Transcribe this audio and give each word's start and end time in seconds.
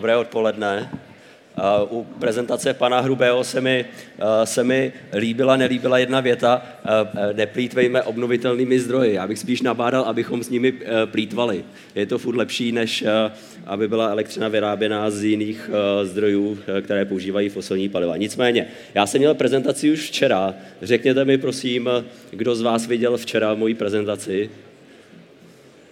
Dobré 0.00 0.16
odpoledne. 0.16 0.88
U 1.90 2.06
prezentace 2.20 2.74
pana 2.74 3.00
Hrubého 3.00 3.44
se 3.44 3.60
mi, 3.60 3.84
se 4.44 4.64
mi 4.64 4.92
líbila, 5.14 5.56
nelíbila 5.56 5.98
jedna 5.98 6.20
věta, 6.20 6.62
neplýtvejme 7.32 8.02
obnovitelnými 8.02 8.80
zdroji. 8.80 9.14
Já 9.14 9.26
bych 9.26 9.38
spíš 9.38 9.62
nabádal, 9.62 10.02
abychom 10.02 10.42
s 10.42 10.50
nimi 10.50 10.72
plítvali. 11.04 11.64
Je 11.94 12.06
to 12.06 12.18
furt 12.18 12.36
lepší, 12.36 12.72
než 12.72 13.04
aby 13.66 13.88
byla 13.88 14.08
elektřina 14.08 14.48
vyráběná 14.48 15.10
z 15.10 15.24
jiných 15.24 15.70
zdrojů, 16.02 16.58
které 16.82 17.04
používají 17.04 17.48
fosilní 17.48 17.88
paliva. 17.88 18.16
Nicméně, 18.16 18.66
já 18.94 19.06
jsem 19.06 19.18
měl 19.18 19.34
prezentaci 19.34 19.92
už 19.92 20.00
včera. 20.00 20.54
Řekněte 20.82 21.24
mi, 21.24 21.38
prosím, 21.38 21.90
kdo 22.30 22.54
z 22.54 22.62
vás 22.62 22.86
viděl 22.86 23.16
včera 23.16 23.54
moji 23.54 23.74
prezentaci? 23.74 24.50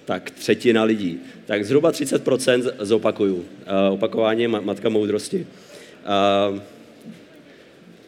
Tak 0.09 0.31
třetina 0.31 0.85
lidí. 0.85 1.21
Tak 1.47 1.65
zhruba 1.65 1.93
30% 1.93 2.73
zopakuju. 2.79 3.35
Uh, 3.35 3.45
opakování 3.95 4.43
je 4.43 4.49
matka 4.49 4.89
moudrosti. 4.89 5.47
Uh, 6.53 6.59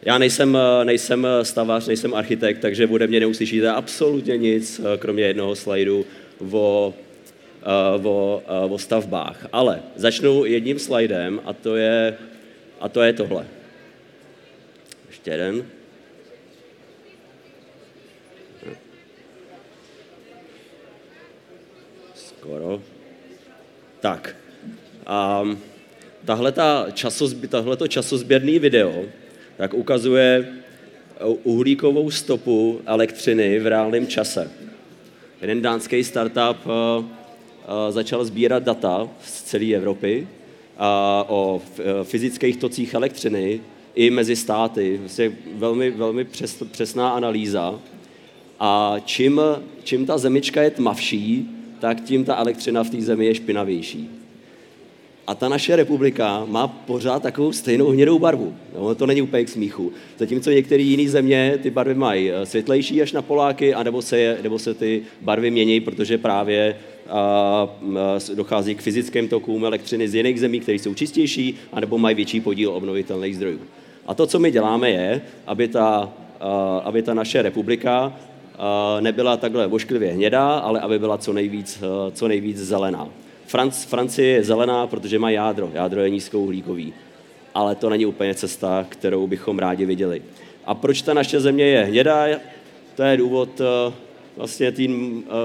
já 0.02 0.18
nejsem, 0.18 0.58
nejsem 0.84 1.26
stavař, 1.42 1.86
nejsem 1.86 2.14
architekt, 2.14 2.60
takže 2.60 2.86
bude 2.86 3.06
mě 3.06 3.20
neuslyšíte 3.20 3.70
absolutně 3.70 4.36
nic, 4.36 4.80
kromě 4.98 5.24
jednoho 5.24 5.56
slajdu 5.56 6.06
o, 6.50 6.94
o, 8.02 8.42
o 8.70 8.78
stavbách. 8.78 9.46
Ale 9.52 9.82
začnu 9.96 10.44
jedním 10.44 10.78
slajdem 10.78 11.40
a 11.44 11.52
to 11.52 11.76
je, 11.76 12.16
a 12.80 12.88
to 12.88 13.02
je 13.02 13.12
tohle. 13.12 13.46
Ještě 15.08 15.30
jeden. 15.30 15.64
Skoro. 22.40 22.82
Tak. 24.00 24.36
A 25.06 25.44
tahle 26.24 26.52
to 27.76 27.88
časozběrný 27.88 28.58
video 28.58 29.04
tak 29.56 29.74
ukazuje 29.74 30.48
uhlíkovou 31.42 32.10
stopu 32.10 32.80
elektřiny 32.86 33.58
v 33.58 33.66
reálném 33.66 34.06
čase. 34.06 34.50
Jeden 35.40 35.62
dánský 35.62 36.04
startup 36.04 36.66
uh, 36.66 36.72
uh, 36.72 37.04
začal 37.90 38.24
sbírat 38.24 38.62
data 38.62 39.08
z 39.24 39.42
celé 39.42 39.74
Evropy 39.74 40.28
uh, 40.28 40.86
o 41.28 41.62
fyzických 42.02 42.56
tocích 42.56 42.94
elektřiny 42.94 43.60
i 43.94 44.10
mezi 44.10 44.36
státy. 44.36 44.96
Vlastně 44.96 45.32
velmi, 45.54 45.90
velmi 45.90 46.24
přes, 46.24 46.62
přesná 46.72 47.10
analýza. 47.10 47.80
A 48.60 48.96
čím, 49.04 49.40
čím 49.84 50.06
ta 50.06 50.18
zemička 50.18 50.62
je 50.62 50.70
tmavší, 50.70 51.59
tak 51.80 52.00
tím 52.00 52.24
ta 52.24 52.36
elektřina 52.36 52.84
v 52.84 52.90
té 52.90 53.00
zemi 53.00 53.26
je 53.26 53.34
špinavější. 53.34 54.10
A 55.26 55.34
ta 55.34 55.48
naše 55.48 55.76
republika 55.76 56.44
má 56.48 56.68
pořád 56.68 57.22
takovou 57.22 57.52
stejnou 57.52 57.88
hnědou 57.88 58.18
barvu. 58.18 58.54
No, 58.74 58.94
to 58.94 59.06
není 59.06 59.22
úplně 59.22 59.44
k 59.44 59.48
smíchu. 59.48 59.92
Zatímco 60.18 60.50
některé 60.50 60.82
jiné 60.82 61.10
země 61.10 61.58
ty 61.62 61.70
barvy 61.70 61.94
mají 61.94 62.30
eh, 62.30 62.46
světlejší 62.46 63.02
až 63.02 63.12
na 63.12 63.22
Poláky, 63.22 63.74
anebo 63.74 64.02
se, 64.02 64.18
je, 64.18 64.38
nebo 64.42 64.58
se 64.58 64.74
ty 64.74 65.02
barvy 65.20 65.50
mění, 65.50 65.80
protože 65.80 66.18
právě 66.18 66.76
a, 67.08 67.18
a, 67.18 68.34
dochází 68.34 68.74
k 68.74 68.82
fyzickým 68.82 69.28
tokům 69.28 69.64
elektřiny 69.64 70.08
z 70.08 70.14
jiných 70.14 70.40
zemí, 70.40 70.60
které 70.60 70.78
jsou 70.78 70.94
čistější, 70.94 71.54
anebo 71.72 71.98
mají 71.98 72.16
větší 72.16 72.40
podíl 72.40 72.70
obnovitelných 72.70 73.36
zdrojů. 73.36 73.60
A 74.06 74.14
to, 74.14 74.26
co 74.26 74.38
my 74.38 74.50
děláme, 74.50 74.90
je, 74.90 75.22
aby 75.46 75.68
ta, 75.68 76.12
a, 76.40 76.78
aby 76.84 77.02
ta 77.02 77.14
naše 77.14 77.42
republika 77.42 78.12
nebyla 79.00 79.36
takhle 79.36 79.66
vošklivě 79.66 80.12
hnědá, 80.12 80.58
ale 80.58 80.80
aby 80.80 80.98
byla 80.98 81.18
co 81.18 81.32
nejvíc, 81.32 81.82
eh, 81.82 82.10
co 82.12 82.28
nejvíc 82.28 82.58
zelená. 82.58 83.08
Franc, 83.46 83.84
Francie 83.84 84.28
je 84.28 84.44
zelená, 84.44 84.86
protože 84.86 85.18
má 85.18 85.30
jádro. 85.30 85.70
Jádro 85.74 86.00
je 86.00 86.10
nízkouhlíkový. 86.10 86.92
Ale 87.54 87.74
to 87.74 87.90
není 87.90 88.06
úplně 88.06 88.34
cesta, 88.34 88.86
kterou 88.88 89.26
bychom 89.26 89.58
rádi 89.58 89.86
viděli. 89.86 90.22
A 90.64 90.74
proč 90.74 91.02
ta 91.02 91.14
naše 91.14 91.40
země 91.40 91.64
je 91.64 91.84
hnědá? 91.84 92.26
To 92.94 93.02
je 93.02 93.16
důvod 93.16 93.60
eh, 93.60 93.92
vlastně 94.36 94.72
té 94.72 94.84
eh, 94.84 94.88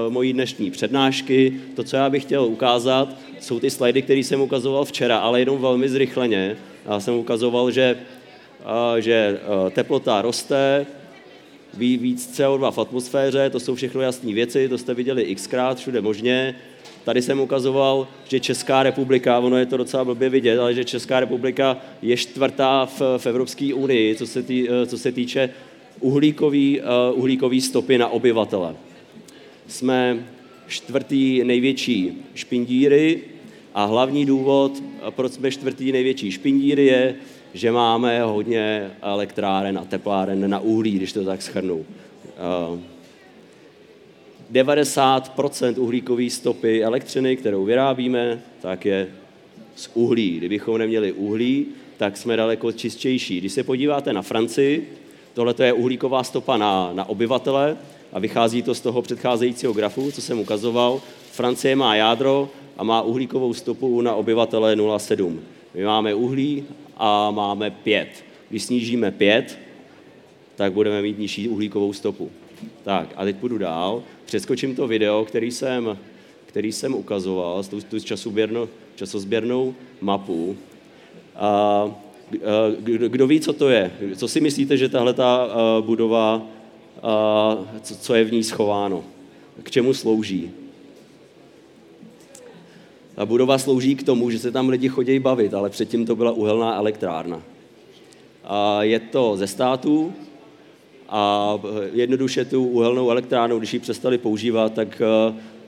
mojí 0.08 0.32
dnešní 0.32 0.70
přednášky. 0.70 1.60
To, 1.76 1.84
co 1.84 1.96
já 1.96 2.10
bych 2.10 2.22
chtěl 2.22 2.44
ukázat, 2.44 3.08
jsou 3.40 3.60
ty 3.60 3.70
slajdy, 3.70 4.02
které 4.02 4.20
jsem 4.20 4.40
ukazoval 4.40 4.84
včera, 4.84 5.18
ale 5.18 5.40
jenom 5.40 5.58
velmi 5.58 5.88
zrychleně. 5.88 6.56
Já 6.86 7.00
jsem 7.00 7.14
ukazoval, 7.14 7.70
že, 7.70 7.96
že 8.98 9.40
teplota 9.70 10.22
roste, 10.22 10.86
víc 11.76 12.38
CO2 12.38 12.72
v 12.72 12.78
atmosféře, 12.78 13.50
to 13.50 13.60
jsou 13.60 13.74
všechno 13.74 14.00
jasné 14.00 14.32
věci, 14.32 14.68
to 14.68 14.78
jste 14.78 14.94
viděli 14.94 15.34
xkrát 15.34 15.78
všude 15.78 16.00
možně. 16.00 16.54
Tady 17.04 17.22
jsem 17.22 17.40
ukazoval, 17.40 18.08
že 18.28 18.40
Česká 18.40 18.82
republika, 18.82 19.38
ono 19.38 19.56
je 19.56 19.66
to 19.66 19.76
docela 19.76 20.04
blbě 20.04 20.28
vidět, 20.28 20.58
ale 20.58 20.74
že 20.74 20.84
Česká 20.84 21.20
republika 21.20 21.78
je 22.02 22.16
čtvrtá 22.16 22.86
v, 22.86 23.00
v 23.18 23.26
Evropské 23.26 23.74
unii, 23.74 24.14
co 24.14 24.26
se, 24.26 24.42
tý, 24.42 24.68
co 24.86 24.98
se 24.98 25.12
týče 25.12 25.50
uhlíkový, 26.00 26.80
uh, 26.80 27.18
uhlíkový 27.18 27.60
stopy 27.60 27.98
na 27.98 28.08
obyvatele. 28.08 28.74
Jsme 29.66 30.26
čtvrtý 30.68 31.44
největší 31.44 32.22
špindíry 32.34 33.20
a 33.74 33.84
hlavní 33.84 34.26
důvod, 34.26 34.82
proč 35.10 35.32
jsme 35.32 35.50
čtvrtý 35.50 35.92
největší 35.92 36.30
špindíry, 36.32 36.86
je, 36.86 37.14
že 37.56 37.72
máme 37.72 38.22
hodně 38.22 38.90
elektráren 39.02 39.78
a 39.78 39.84
tepláren 39.84 40.50
na 40.50 40.60
uhlí, 40.60 40.90
když 40.90 41.12
to 41.12 41.24
tak 41.24 41.42
schrnu. 41.42 41.84
90% 44.52 45.74
eh, 45.76 45.80
uhlíkové 45.80 46.30
stopy 46.30 46.84
elektřiny, 46.84 47.36
kterou 47.36 47.64
vyrábíme, 47.64 48.42
tak 48.60 48.84
je 48.84 49.08
z 49.76 49.90
uhlí. 49.94 50.36
Kdybychom 50.36 50.78
neměli 50.78 51.12
uhlí, 51.12 51.66
tak 51.96 52.16
jsme 52.16 52.36
daleko 52.36 52.72
čistější. 52.72 53.38
Když 53.38 53.52
se 53.52 53.62
podíváte 53.62 54.12
na 54.12 54.22
Francii, 54.22 54.98
tohle 55.34 55.54
je 55.62 55.72
uhlíková 55.72 56.24
stopa 56.24 56.56
na, 56.56 56.90
na 56.92 57.08
obyvatele 57.08 57.76
a 58.12 58.18
vychází 58.18 58.62
to 58.62 58.74
z 58.74 58.80
toho 58.80 59.02
předcházejícího 59.02 59.72
grafu, 59.72 60.12
co 60.12 60.22
jsem 60.22 60.38
ukazoval. 60.38 61.00
Francie 61.32 61.76
má 61.76 61.96
jádro 61.96 62.48
a 62.76 62.84
má 62.84 63.02
uhlíkovou 63.02 63.54
stopu 63.54 64.00
na 64.00 64.14
obyvatele 64.14 64.76
0,7. 64.76 65.36
My 65.74 65.84
máme 65.84 66.14
uhlí 66.14 66.64
a 66.96 67.30
máme 67.30 67.70
pět. 67.70 68.24
Když 68.50 68.64
snížíme 68.64 69.10
pět, 69.10 69.58
tak 70.56 70.72
budeme 70.72 71.02
mít 71.02 71.18
nižší 71.18 71.48
uhlíkovou 71.48 71.92
stopu. 71.92 72.30
Tak 72.84 73.08
a 73.16 73.24
teď 73.24 73.36
půjdu 73.36 73.58
dál. 73.58 74.02
Přeskočím 74.24 74.74
to 74.74 74.86
video, 74.86 75.24
který 75.24 75.50
jsem, 75.50 75.98
který 76.46 76.72
jsem 76.72 76.94
ukazoval, 76.94 77.64
tu, 77.64 77.80
tu 77.80 78.00
časozběrnou, 78.00 78.68
časozběrnou 78.96 79.74
mapu. 80.00 80.56
A, 81.36 81.90
kdo, 82.78 83.08
kdo 83.08 83.26
ví, 83.26 83.40
co 83.40 83.52
to 83.52 83.68
je? 83.68 83.92
Co 84.16 84.28
si 84.28 84.40
myslíte, 84.40 84.76
že 84.76 84.88
tahle 84.88 85.14
ta 85.14 85.48
budova, 85.80 86.42
co, 87.82 87.96
co 87.96 88.14
je 88.14 88.24
v 88.24 88.32
ní 88.32 88.44
schováno? 88.44 89.04
K 89.62 89.70
čemu 89.70 89.94
slouží? 89.94 90.50
Ta 93.16 93.26
budova 93.26 93.58
slouží 93.58 93.96
k 93.96 94.02
tomu, 94.02 94.30
že 94.30 94.38
se 94.38 94.52
tam 94.52 94.68
lidi 94.68 94.88
chodí 94.88 95.18
bavit, 95.18 95.54
ale 95.54 95.70
předtím 95.70 96.06
to 96.06 96.16
byla 96.16 96.32
uhelná 96.32 96.74
elektrárna. 96.74 97.42
A 98.44 98.82
je 98.82 99.00
to 99.00 99.36
ze 99.36 99.46
států 99.46 100.12
a 101.08 101.54
jednoduše 101.92 102.44
tu 102.44 102.66
uhelnou 102.66 103.10
elektrárnu, 103.10 103.58
když 103.58 103.74
ji 103.74 103.80
přestali 103.80 104.18
používat, 104.18 104.72
tak, 104.72 105.02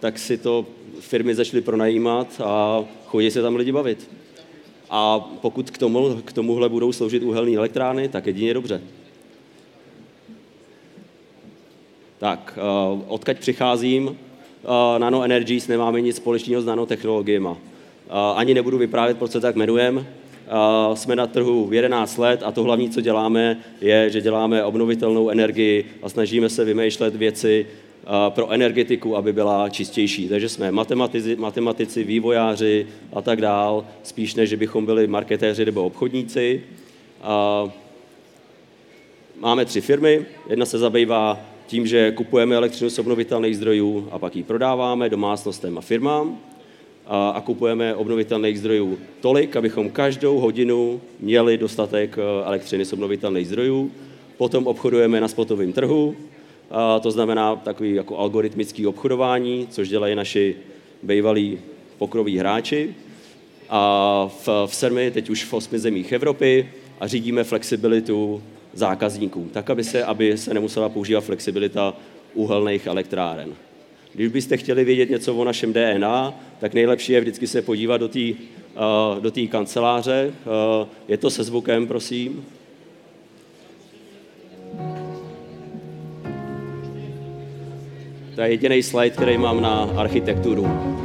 tak 0.01 0.19
si 0.19 0.39
to 0.39 0.67
firmy 1.01 1.35
začaly 1.35 1.61
pronajímat 1.61 2.41
a 2.45 2.85
chodí 3.07 3.31
se 3.31 3.43
tam 3.43 3.57
lidi 3.57 3.73
bavit. 3.73 4.11
A 4.91 5.21
pokud 5.21 5.71
k, 5.71 5.79
tomu, 5.79 6.23
k 6.25 6.33
tomuhle 6.33 6.69
budou 6.69 6.93
sloužit 6.93 7.23
uhelné 7.23 7.57
elektrárny, 7.57 8.09
tak 8.09 8.27
jedině 8.27 8.55
dobře. 8.55 8.83
Tak, 12.19 12.59
odkaď 13.09 13.39
přicházím, 13.39 14.19
Nano 14.99 15.23
Energies 15.23 15.69
nemáme 15.69 16.01
nic 16.01 16.17
společného 16.17 16.63
s 16.63 16.67
nanotechnologiemi. 16.67 17.49
Uh, 17.49 17.57
ani 18.35 18.55
nebudu 18.55 18.79
vyprávět, 18.79 19.19
proč 19.19 19.31
se 19.31 19.41
tak 19.41 19.57
jmenujeme. 19.57 20.01
Uh, 20.01 20.95
jsme 20.95 21.17
na 21.17 21.27
trhu 21.27 21.69
11 21.73 22.19
let 22.19 22.41
a 22.45 22.53
to 22.53 22.63
hlavní, 22.63 22.91
co 22.91 23.01
děláme, 23.01 23.59
je, 23.81 24.11
že 24.11 24.21
děláme 24.21 24.65
obnovitelnou 24.65 25.31
energii 25.31 25.85
a 26.03 26.09
snažíme 26.09 26.49
se 26.49 26.65
vymýšlet 26.65 27.17
věci 27.17 27.67
pro 28.29 28.51
energetiku, 28.51 29.17
aby 29.17 29.33
byla 29.33 29.69
čistější. 29.69 30.29
Takže 30.29 30.49
jsme 30.49 30.73
matematici, 30.73 31.37
matematici 31.37 32.05
vývojáři 32.05 32.87
a 33.13 33.23
tak 33.23 33.41
dál, 33.41 33.85
spíš 34.03 34.35
než, 34.35 34.55
bychom 34.55 34.87
byli 34.87 35.07
marketéři 35.07 35.65
nebo 35.65 35.85
obchodníci. 35.85 36.63
Máme 39.41 39.65
tři 39.65 39.81
firmy. 39.81 40.27
Jedna 40.49 40.67
se 40.67 40.79
zabývá 40.79 41.41
tím, 41.69 41.87
že 41.87 42.13
kupujeme 42.13 42.57
elektřinu 42.57 42.91
z 42.91 42.99
obnovitelných 42.99 43.57
zdrojů 43.57 44.09
a 44.11 44.19
pak 44.19 44.37
ji 44.37 44.43
prodáváme 44.43 45.09
domácnostem 45.09 45.79
a 45.79 45.81
firmám 45.81 46.39
a, 47.07 47.29
a 47.29 47.41
kupujeme 47.41 47.95
obnovitelných 47.95 48.59
zdrojů 48.59 48.99
tolik, 49.21 49.57
abychom 49.57 49.91
každou 49.91 50.39
hodinu 50.39 51.01
měli 51.21 51.59
dostatek 51.59 52.19
eh, 52.19 52.47
elektřiny 52.47 52.85
z 52.85 52.93
obnovitelných 52.93 53.47
zdrojů. 53.47 53.91
Potom 54.37 54.67
obchodujeme 54.67 55.21
na 55.21 55.29
spotovém 55.29 55.73
trhu, 55.73 56.17
a 56.71 57.01
to 57.01 57.11
znamená 57.11 57.57
takový 57.57 57.95
jako 57.95 58.19
algoritmický 58.19 58.87
obchodování, 58.87 59.67
což 59.71 59.89
dělají 59.89 60.15
naši 60.15 60.57
bývalí 61.03 61.59
pokroví 61.99 62.39
hráči. 62.39 62.95
a 63.69 64.31
v, 64.45 64.49
v 64.67 64.75
sedmi, 64.75 65.11
teď 65.11 65.31
už 65.31 65.45
v 65.45 65.55
osmi 65.55 65.79
zemích 65.79 66.13
Evropy 66.13 66.69
a 67.01 67.07
řídíme 67.07 67.45
flexibilitu 67.45 68.43
zákazníků, 68.75 69.49
tak 69.53 69.71
aby 69.71 69.85
se, 69.85 70.05
aby 70.05 70.39
se 70.39 70.55
nemusela 70.55 70.89
používat 70.89 71.21
flexibilita 71.21 71.95
uhelných 72.35 72.87
elektráren. 72.87 73.55
Když 74.13 74.29
byste 74.29 74.57
chtěli 74.57 74.85
vědět 74.85 75.11
něco 75.11 75.35
o 75.35 75.45
našem 75.45 75.73
DNA, 75.73 76.35
tak 76.61 76.75
nejlepší 76.75 77.13
je 77.13 77.21
vždycky 77.21 77.47
se 77.47 77.63
podívat 77.63 77.97
do 77.97 78.09
té 78.09 78.21
uh, 78.21 79.23
do 79.23 79.33
kanceláře. 79.49 80.33
Uh, 80.81 80.89
je 81.09 81.17
to 81.17 81.31
se 81.31 81.45
zvukem, 81.45 81.87
prosím. 81.87 82.45
To 88.35 88.41
je 88.43 88.51
jediný 88.51 88.83
slide, 88.83 89.11
který 89.11 89.39
mám 89.39 89.63
na 89.63 89.91
architekturu. 89.97 90.98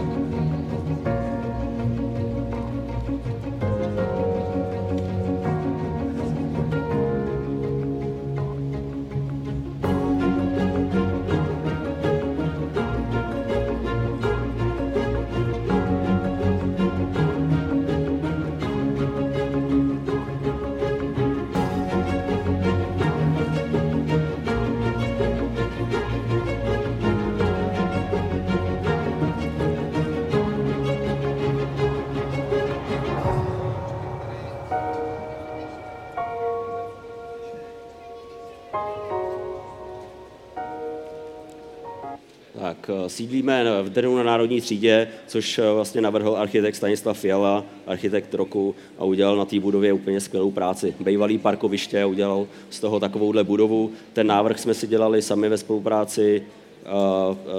Sídlíme 43.08 43.84
v 43.84 43.90
Drnu 43.90 44.18
na 44.18 44.24
Národní 44.24 44.62
třídě, 44.62 45.08
což 45.28 45.60
eh, 45.60 45.72
vlastně 45.72 46.02
navrhl 46.02 46.38
architekt 46.38 46.76
Stanislav 46.76 47.20
Fiala, 47.20 47.66
architekt 47.88 48.34
roku 48.34 48.76
a 48.98 49.04
udělal 49.04 49.38
na 49.38 49.46
té 49.46 49.60
budově 49.60 49.94
úplně 49.94 50.20
skvělou 50.22 50.52
práci. 50.52 50.96
Bejvalý 51.00 51.38
parkoviště 51.38 52.06
udělal 52.06 52.48
z 52.70 52.80
toho 52.80 53.00
takovouhle 53.00 53.44
budovu. 53.44 53.92
Ten 54.14 54.28
návrh 54.28 54.60
jsme 54.60 54.74
si 54.74 54.88
dělali 54.88 55.22
sami 55.22 55.50
ve 55.50 55.58
spolupráci 55.58 56.44
eh, 56.44 56.90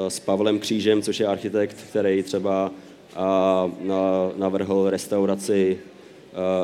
eh, 0.06 0.10
s 0.10 0.20
Pavlem 0.20 0.58
Křížem, 0.58 1.02
což 1.02 1.20
je 1.20 1.26
architekt, 1.26 1.76
který 1.90 2.22
třeba 2.22 2.70
navrhl 4.36 4.90
restauraci 4.90 5.78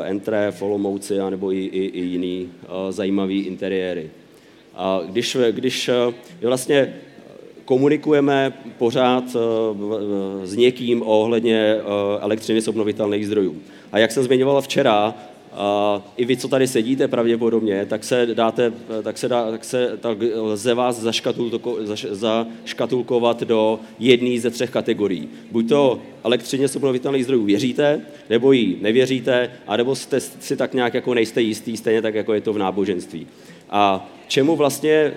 Entré, 0.05 0.51
Folomouci 0.51 1.19
nebo 1.31 1.53
i, 1.53 1.59
i, 1.59 1.85
i 1.85 2.01
jiný 2.01 2.49
zajímavý 2.91 3.41
interiéry. 3.41 4.11
A 4.75 5.01
když, 5.07 5.37
když 5.51 5.91
vlastně 6.43 6.95
komunikujeme 7.71 8.53
pořád 8.79 9.25
eh, 9.25 10.47
s 10.47 10.57
někým 10.57 11.03
ohledně 11.07 11.59
eh, 11.59 11.83
elektřiny 12.21 12.61
z 12.61 12.69
obnovitelných 12.69 13.27
zdrojů. 13.27 13.57
A 13.93 13.99
jak 13.99 14.13
jsem 14.13 14.23
zmiňoval 14.23 14.63
včera, 14.63 15.15
a 15.53 16.03
i 16.17 16.25
vy, 16.25 16.37
co 16.37 16.49
tady 16.49 16.67
sedíte 16.69 17.09
pravděpodobně, 17.09 17.87
tak 17.87 18.05
se 18.05 18.27
dáte, 18.27 18.73
tak 19.03 19.19
se, 19.19 19.29
dá, 19.29 19.51
tak 19.51 19.65
se 19.65 19.99
tak 20.01 20.19
lze 20.35 20.75
vás 20.75 21.01
zaškatulkovat 22.11 23.43
do 23.43 23.81
jedné 23.99 24.41
ze 24.41 24.51
třech 24.51 24.71
kategorií. 24.71 25.29
Buď 25.51 25.69
to 25.69 26.01
elektřině 26.25 26.69
z 26.69 26.77
obnovitelných 26.77 27.25
zdrojů 27.25 27.45
věříte, 27.45 28.01
nebo 28.31 28.53
jí 28.53 28.79
nevěříte, 28.81 29.51
anebo 29.67 29.95
jste 29.95 30.21
si 30.21 30.57
tak 30.57 30.75
nějak 30.75 30.95
jako 30.95 31.15
nejste 31.15 31.43
jistý, 31.43 31.77
stejně 31.77 32.03
tak, 32.03 32.15
jako 32.15 32.35
je 32.35 32.41
to 32.41 32.53
v 32.53 32.59
náboženství. 32.59 33.27
A 33.71 34.11
čemu 34.29 34.57
vlastně 34.57 35.13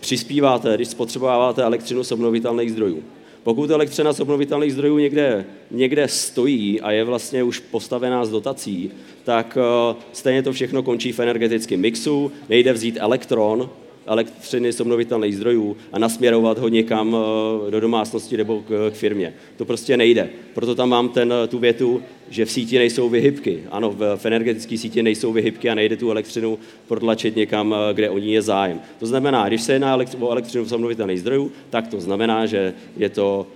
přispíváte, 0.00 0.74
když 0.74 0.88
spotřebováváte 0.88 1.62
elektřinu 1.62 2.04
z 2.04 2.12
obnovitelných 2.12 2.72
zdrojů. 2.72 3.02
Pokud 3.42 3.70
elektřina 3.70 4.12
z 4.12 4.20
obnovitelných 4.20 4.72
zdrojů 4.72 4.98
někde, 4.98 5.44
někde 5.70 6.08
stojí 6.08 6.80
a 6.80 6.90
je 6.90 7.04
vlastně 7.04 7.42
už 7.42 7.58
postavená 7.58 8.24
z 8.24 8.30
dotací, 8.30 8.90
tak 9.24 9.58
uh, 9.90 9.96
stejně 10.12 10.42
to 10.42 10.52
všechno 10.52 10.82
končí 10.82 11.12
v 11.12 11.20
energetickém 11.20 11.80
mixu, 11.80 12.32
nejde 12.48 12.72
vzít 12.72 12.98
elektron, 13.00 13.70
elektřiny 14.08 14.72
z 14.72 14.80
obnovitelných 14.80 15.36
zdrojů 15.36 15.76
a 15.92 15.98
nasměrovat 15.98 16.58
ho 16.58 16.68
někam 16.68 17.16
eh, 17.16 17.70
do 17.70 17.80
domácnosti 17.80 18.36
nebo 18.36 18.62
k 18.68 18.90
firmě. 18.94 19.34
To 19.56 19.64
prostě 19.64 19.96
nejde. 19.96 20.28
Proto 20.54 20.74
tam 20.74 20.88
mám 20.88 21.08
ten, 21.08 21.32
eh, 21.32 21.46
tu 21.46 21.58
větu, 21.58 22.02
že 22.30 22.44
v 22.44 22.50
síti 22.50 22.78
nejsou 22.78 23.08
vyhybky. 23.08 23.64
Ano, 23.70 23.96
v 24.16 24.26
energetické 24.26 24.78
síti 24.78 25.02
nejsou 25.02 25.32
vyhybky 25.32 25.70
a 25.70 25.74
nejde 25.74 25.96
tu 25.96 26.10
elektřinu 26.10 26.58
protlačit 26.88 27.36
někam, 27.36 27.74
eh, 27.74 27.94
kde 27.94 28.10
o 28.10 28.18
ní 28.18 28.32
je 28.32 28.42
zájem. 28.42 28.80
To 28.98 29.06
znamená, 29.06 29.48
když 29.48 29.62
se 29.62 29.72
jedná 29.72 29.96
o 30.20 30.30
elektřinu 30.30 30.64
z 30.64 30.72
obnovitelných 30.72 31.20
zdrojů, 31.20 31.52
tak 31.70 31.88
to 31.88 32.00
znamená, 32.00 32.46
že 32.46 32.74
je 32.96 33.08
to, 33.08 33.46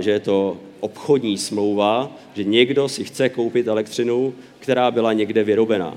že 0.00 0.10
je 0.10 0.20
to 0.20 0.56
obchodní 0.80 1.38
smlouva, 1.38 2.16
že 2.34 2.44
někdo 2.44 2.88
si 2.88 3.04
chce 3.04 3.28
koupit 3.28 3.68
elektřinu, 3.68 4.34
která 4.58 4.90
byla 4.90 5.12
někde 5.12 5.44
vyrobená. 5.44 5.94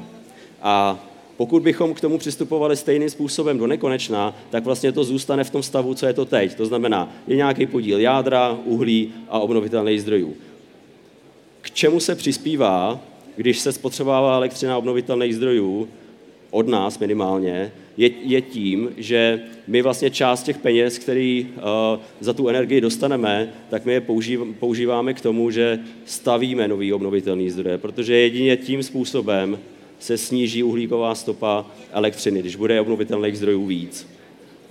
A 0.62 1.00
pokud 1.38 1.64
bychom 1.64 1.94
k 1.94 2.02
tomu 2.02 2.18
přistupovali 2.18 2.78
stejným 2.78 3.10
způsobem 3.10 3.58
do 3.58 3.68
nekonečna, 3.68 4.36
tak 4.50 4.66
vlastně 4.66 4.92
to 4.92 5.04
zůstane 5.04 5.44
v 5.44 5.50
tom 5.50 5.64
stavu, 5.64 5.94
co 5.94 6.06
je 6.06 6.14
to 6.14 6.26
teď. 6.26 6.56
To 6.56 6.66
znamená, 6.66 7.12
je 7.28 7.36
nějaký 7.36 7.66
podíl 7.66 8.00
jádra, 8.00 8.58
uhlí 8.66 9.14
a 9.30 9.40
obnovitelných 9.40 10.02
zdrojů. 10.02 10.34
K 11.64 11.72
čemu 11.72 12.00
se 12.00 12.16
přispívá, 12.16 13.02
když 13.36 13.60
se 13.60 13.72
spotřebává 13.72 14.36
elektřina 14.36 14.78
obnovitelných 14.78 15.36
zdrojů, 15.36 15.88
od 16.52 16.68
nás 16.68 17.00
minimálně, 17.00 17.72
je, 17.98 18.10
je 18.24 18.42
tím, 18.42 18.90
že 18.98 19.42
my 19.68 19.82
vlastně 19.82 20.10
část 20.10 20.44
těch 20.44 20.58
peněz, 20.58 20.98
který 20.98 21.48
uh, 21.56 21.62
za 22.20 22.34
tu 22.34 22.48
energii 22.48 22.82
dostaneme, 22.82 23.54
tak 23.70 23.86
my 23.86 23.94
je 23.94 24.04
používáme 24.60 25.14
k 25.14 25.22
tomu, 25.22 25.52
že 25.52 25.80
stavíme 26.06 26.68
nový 26.68 26.94
obnovitelný 26.94 27.50
zdroje, 27.50 27.78
protože 27.78 28.16
jedině 28.16 28.58
tím 28.58 28.84
způsobem 28.84 29.60
se 30.00 30.18
sníží 30.18 30.64
uhlíková 30.64 31.16
stopa 31.16 31.66
elektřiny, 31.92 32.40
když 32.40 32.56
bude 32.56 32.82
obnovitelných 32.82 33.38
zdrojů 33.38 33.66
víc. 33.66 34.08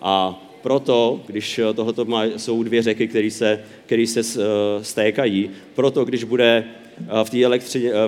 A 0.00 0.42
proto, 0.62 1.20
když 1.26 1.60
tohoto 1.74 2.04
má, 2.04 2.24
jsou 2.24 2.62
dvě 2.62 2.82
řeky, 2.82 3.08
které 3.08 3.30
se, 3.30 3.60
které 3.86 4.06
se 4.06 4.20
uh, 4.20 4.44
stékají, 4.82 5.50
proto, 5.74 6.04
když 6.04 6.24
bude 6.24 6.64
v 7.24 7.30
té 7.30 7.44
elektřině, 7.44 7.90
uh, 7.94 7.98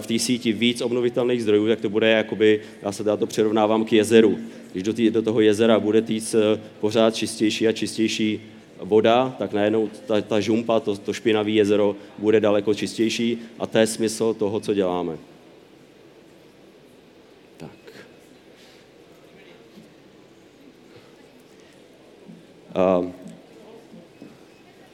v 0.00 0.06
v 0.06 0.18
síti 0.18 0.52
víc 0.52 0.80
obnovitelných 0.80 1.42
zdrojů, 1.42 1.68
tak 1.68 1.80
to 1.80 1.88
bude 1.88 2.10
jakoby, 2.10 2.60
já 2.82 2.92
se 2.92 3.04
to 3.04 3.26
přirovnávám 3.26 3.84
k 3.84 3.92
jezeru. 3.92 4.38
Když 4.72 4.82
do, 4.82 4.92
tý, 4.92 5.10
do 5.10 5.22
toho 5.22 5.40
jezera 5.40 5.80
bude 5.80 6.02
týc 6.02 6.34
pořád 6.80 7.14
čistější 7.14 7.68
a 7.68 7.72
čistější 7.72 8.40
voda, 8.80 9.34
tak 9.38 9.52
najednou 9.52 9.90
ta, 10.06 10.20
ta 10.20 10.40
žumpa, 10.40 10.80
to, 10.80 10.96
to 10.96 11.12
špinavé 11.12 11.50
jezero 11.50 11.96
bude 12.18 12.40
daleko 12.40 12.74
čistější 12.74 13.38
a 13.58 13.66
to 13.66 13.78
je 13.78 13.86
smysl 13.86 14.34
toho, 14.34 14.60
co 14.60 14.74
děláme. 14.74 15.16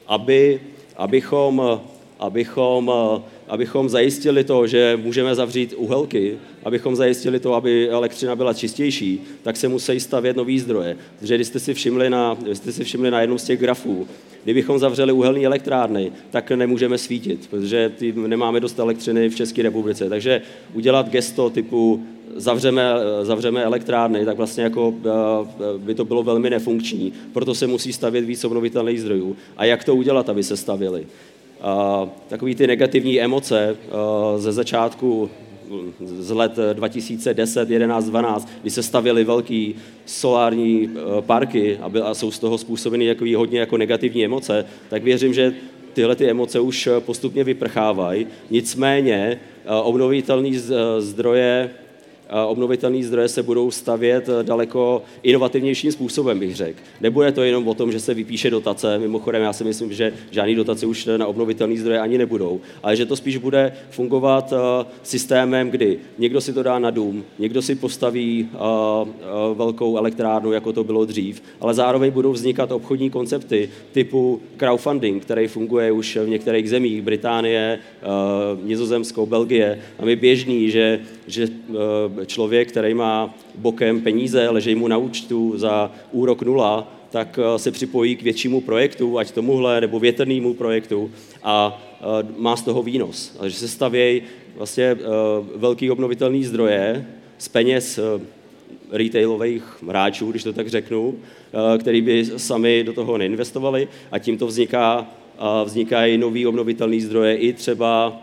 aby, 0.08 0.60
abychom, 0.96 1.80
abychom, 2.18 2.92
abychom 3.48 3.88
zajistili 3.88 4.44
to, 4.44 4.66
že 4.66 4.98
můžeme 5.02 5.34
zavřít 5.34 5.75
uhelky, 5.76 6.38
abychom 6.64 6.96
zajistili 6.96 7.40
to, 7.40 7.54
aby 7.54 7.90
elektřina 7.90 8.37
byla 8.37 8.54
čistější, 8.54 9.22
tak 9.42 9.56
se 9.56 9.68
musí 9.68 10.00
stavět 10.00 10.37
nový 10.37 10.58
zdroje. 10.58 10.96
Protože 11.18 11.34
když 11.34 11.46
jste 11.46 11.58
si 11.58 11.75
všimli 11.75 12.10
na, 12.10 12.38
jste 12.52 12.72
si 12.72 12.84
všimli 12.84 13.10
na 13.10 13.20
jednom 13.20 13.38
z 13.38 13.44
těch 13.44 13.60
grafů, 13.60 14.08
kdybychom 14.44 14.78
zavřeli 14.78 15.12
uhelné 15.12 15.44
elektrárny, 15.44 16.12
tak 16.30 16.50
nemůžeme 16.50 16.98
svítit, 16.98 17.46
protože 17.50 17.92
nemáme 18.14 18.60
dost 18.60 18.78
elektřiny 18.78 19.28
v 19.28 19.37
České 19.37 19.62
republice. 19.62 20.08
Takže 20.08 20.42
udělat 20.75 21.08
gesto 21.08 21.50
typu 21.50 22.06
zavřeme, 22.37 22.82
zavřeme 23.22 23.62
elektrárny, 23.62 24.25
tak 24.25 24.37
vlastně 24.37 24.64
jako 24.64 24.94
eh, 25.04 25.78
by 25.78 25.94
to 25.94 26.04
bylo 26.04 26.22
velmi 26.22 26.50
nefunkční. 26.50 27.12
Proto 27.32 27.54
se 27.54 27.66
musí 27.66 27.92
stavět 27.92 28.25
víc 28.25 28.44
obnovitelných 28.44 29.00
zdrojů. 29.00 29.37
A 29.56 29.64
jak 29.64 29.84
to 29.84 29.96
udělat, 29.96 30.28
aby 30.28 30.42
se 30.42 30.56
stavili? 30.56 31.06
Takový 32.28 32.54
ty 32.54 32.66
negativní 32.66 33.20
emoce 33.20 33.76
ze 34.36 34.52
začátku 34.52 35.30
z 36.00 36.30
let 36.30 36.52
2010, 36.72 37.70
11, 37.70 38.04
12, 38.04 38.48
kdy 38.62 38.70
se 38.70 38.82
stavily 38.82 39.24
velké 39.24 39.72
solární 40.06 40.90
eh, 40.90 41.22
parky 41.22 41.78
a, 41.78 41.90
a 42.04 42.14
jsou 42.14 42.30
z 42.30 42.38
toho 42.38 42.58
způsobeny 42.58 43.04
jako 43.04 43.24
hodně 43.36 43.60
jako 43.60 43.76
negativní 43.76 44.24
emoce, 44.24 44.64
tak 44.88 45.02
věřím, 45.02 45.34
že 45.34 45.54
tyhle 45.92 46.16
ty 46.16 46.30
emoce 46.30 46.60
už 46.60 46.88
postupně 47.00 47.44
vyprchávají. 47.44 48.26
Nicméně 48.50 49.40
obnovitelné 49.82 50.58
zdroje 50.98 51.70
obnovitelné 52.47 53.02
zdroje 53.02 53.28
se 53.28 53.42
budou 53.42 53.70
stavět 53.70 54.28
daleko 54.42 55.02
inovativnějším 55.23 55.92
způsobem, 55.92 56.38
bych 56.38 56.56
řekl. 56.56 56.78
Nebude 57.00 57.32
to 57.32 57.42
jenom 57.42 57.68
o 57.68 57.75
tom, 57.75 57.92
že 57.92 58.00
se 58.00 58.14
vypíše 58.14 58.50
dotace, 58.50 58.99
mimochodem 58.99 59.42
já 59.42 59.52
si 59.52 59.64
myslím, 59.64 59.92
že 59.92 60.12
žádný 60.30 60.54
dotace 60.54 60.87
už 60.87 61.08
na 61.16 61.26
obnovitelné 61.26 61.76
zdroje 61.76 62.00
ani 62.00 62.18
nebudou, 62.18 62.61
ale 62.82 62.97
že 62.97 63.06
to 63.06 63.16
spíš 63.16 63.37
bude 63.37 63.73
fungovat 63.90 64.52
systémem, 65.02 65.70
kdy 65.70 65.99
někdo 66.18 66.40
si 66.40 66.52
to 66.52 66.62
dá 66.62 66.78
na 66.78 66.90
dům, 66.90 67.25
někdo 67.38 67.62
si 67.62 67.75
postaví 67.75 68.49
velkou 69.54 69.97
elektrárnu, 69.97 70.52
jako 70.52 70.73
to 70.73 70.85
bylo 70.85 71.04
dřív, 71.04 71.42
ale 71.61 71.75
zároveň 71.75 72.11
budou 72.11 72.32
vznikat 72.32 72.73
obchodní 72.73 73.11
koncepty 73.11 73.70
typu 73.92 74.40
crowdfunding, 74.56 75.23
který 75.23 75.47
funguje 75.47 75.92
už 75.92 76.16
v 76.16 76.28
některých 76.28 76.70
zemích, 76.70 77.02
Británie, 77.02 77.78
Nizozemsko, 78.62 79.26
Belgie. 79.26 79.78
A 79.99 80.08
je 80.08 80.16
běžný, 80.16 80.70
že, 80.70 81.00
že 81.26 81.49
člověk, 82.26 82.68
který 82.68 82.94
má 82.94 83.34
bokem 83.54 84.00
peníze, 84.00 84.48
leží 84.48 84.75
mu 84.75 84.88
na 84.88 84.96
účtu 84.96 85.52
za 85.56 85.90
úrok 86.12 86.42
nula, 86.42 86.92
tak 87.10 87.38
eh, 87.38 87.58
se 87.58 87.70
připojí 87.70 88.16
k 88.16 88.22
většímu 88.22 88.60
projektu, 88.60 89.18
ať 89.18 89.30
tomuhle, 89.30 89.80
nebo 89.80 90.00
větrnému 90.00 90.54
projektu 90.54 91.10
a 91.42 91.82
eh, 92.00 92.26
má 92.37 92.56
z 92.56 92.62
toho 92.62 92.82
výnos. 92.82 93.38
Že 93.46 93.54
se 93.54 93.68
stavějí 93.68 94.22
vlastně 94.56 94.84
eh, 94.84 94.98
velký 95.56 95.90
obnovitelný 95.90 96.44
zdroje 96.44 97.06
z 97.38 97.48
peněz 97.48 98.00
retailových 98.92 99.62
hráčů, 99.88 100.30
když 100.30 100.42
to 100.42 100.52
tak 100.52 100.68
řeknu, 100.68 101.14
který 101.78 102.02
by 102.02 102.25
sami 102.25 102.84
do 102.84 102.92
toho 102.92 103.18
neinvestovali 103.18 103.88
a 104.10 104.18
tímto 104.18 104.46
vzniká, 104.46 105.06
vznikají 105.64 106.18
nový 106.18 106.46
obnovitelný 106.46 107.00
zdroje 107.00 107.37
i 107.37 107.52
třeba 107.52 108.22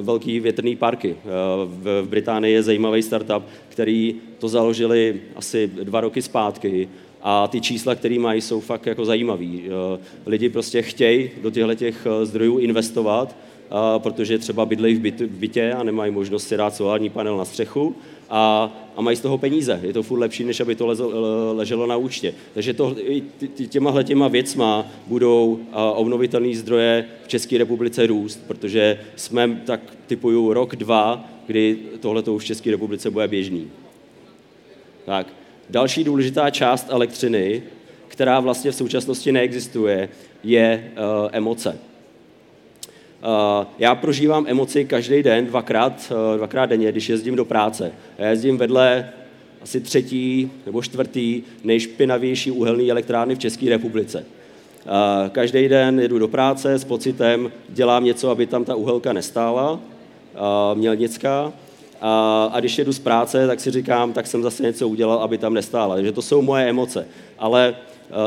velký 0.00 0.40
větrný 0.40 0.76
parky. 0.76 1.16
V 1.64 2.06
Británii 2.08 2.54
je 2.54 2.62
zajímavý 2.62 3.02
startup, 3.02 3.42
který 3.68 4.14
to 4.38 4.48
založili 4.48 5.20
asi 5.36 5.70
dva 5.82 6.00
roky 6.00 6.22
zpátky 6.22 6.88
a 7.22 7.48
ty 7.48 7.60
čísla, 7.60 7.94
které 7.94 8.18
mají, 8.18 8.40
jsou 8.40 8.60
fakt 8.60 8.86
jako 8.86 9.04
zajímavý. 9.04 9.62
Lidi 10.26 10.48
prostě 10.48 10.82
chtějí 10.82 11.30
do 11.42 11.50
těchto 11.50 11.74
těch 11.74 12.06
zdrojů 12.22 12.58
investovat, 12.58 13.36
protože 13.98 14.38
třeba 14.38 14.66
bydlejí 14.66 14.94
v 14.94 15.26
bytě 15.26 15.72
a 15.72 15.82
nemají 15.82 16.12
možnost 16.12 16.48
si 16.48 16.56
dát 16.56 16.74
solární 16.74 17.10
panel 17.10 17.36
na 17.36 17.44
střechu 17.44 17.96
a, 18.30 18.72
a 18.96 19.02
mají 19.02 19.16
z 19.16 19.20
toho 19.20 19.38
peníze. 19.38 19.80
Je 19.82 19.92
to 19.92 20.02
furt 20.02 20.18
lepší, 20.18 20.44
než 20.44 20.60
aby 20.60 20.74
to 20.74 20.86
lezo, 20.86 21.12
leželo 21.52 21.86
na 21.86 21.96
účtě. 21.96 22.34
Takže 22.54 22.74
to, 22.74 22.96
těma 23.68 24.02
těma 24.02 24.28
věcma 24.28 24.86
budou 25.06 25.60
obnovitelné 25.94 26.56
zdroje 26.56 27.04
v 27.24 27.28
České 27.28 27.58
republice 27.58 28.06
růst, 28.06 28.40
protože 28.46 29.00
jsme 29.16 29.62
tak 29.64 29.80
typuju 30.06 30.52
rok, 30.52 30.76
dva, 30.76 31.28
kdy 31.46 31.78
tohle 32.00 32.22
už 32.22 32.42
v 32.42 32.46
České 32.46 32.70
republice 32.70 33.10
bude 33.10 33.28
běžný. 33.28 33.70
Tak. 35.04 35.26
Další 35.70 36.04
důležitá 36.04 36.50
část 36.50 36.86
elektřiny, 36.90 37.62
která 38.08 38.40
vlastně 38.40 38.70
v 38.70 38.74
současnosti 38.74 39.32
neexistuje, 39.32 40.08
je 40.44 40.92
uh, 40.92 41.28
emoce. 41.32 41.78
Eh, 43.22 43.66
já 43.78 43.94
prožívám 43.94 44.44
emoci 44.48 44.84
každý 44.84 45.22
den, 45.22 45.46
dvakrát, 45.46 46.12
eh, 46.12 46.36
dvakrát 46.36 46.66
denně, 46.66 46.92
když 46.92 47.08
jezdím 47.08 47.36
do 47.36 47.44
práce. 47.44 47.92
Já 48.18 48.28
jezdím 48.28 48.58
vedle 48.58 49.08
asi 49.62 49.80
třetí 49.80 50.50
nebo 50.66 50.82
čtvrtý 50.82 51.42
nejšpinavější 51.64 52.50
uhelný 52.50 52.90
elektrárny 52.90 53.34
v 53.34 53.38
České 53.38 53.68
republice. 53.68 54.24
Eh, 54.24 55.30
každý 55.30 55.68
den 55.68 56.00
jedu 56.00 56.18
do 56.18 56.28
práce 56.28 56.74
s 56.74 56.84
pocitem, 56.84 57.52
dělám 57.68 58.04
něco, 58.04 58.30
aby 58.30 58.46
tam 58.46 58.64
ta 58.64 58.74
uhelka 58.74 59.12
nestála, 59.12 59.80
mělnická, 60.74 61.52
a 62.50 62.56
když 62.60 62.78
jedu 62.78 62.92
z 62.92 62.98
práce, 62.98 63.46
tak 63.46 63.60
si 63.60 63.70
říkám, 63.70 64.12
tak 64.12 64.26
jsem 64.26 64.42
zase 64.42 64.62
něco 64.62 64.88
udělal, 64.88 65.18
aby 65.18 65.38
tam 65.38 65.54
nestála. 65.54 65.94
Takže 65.94 66.12
to 66.12 66.22
jsou 66.22 66.42
moje 66.42 66.68
emoce. 66.68 67.06
Ale 67.38 67.74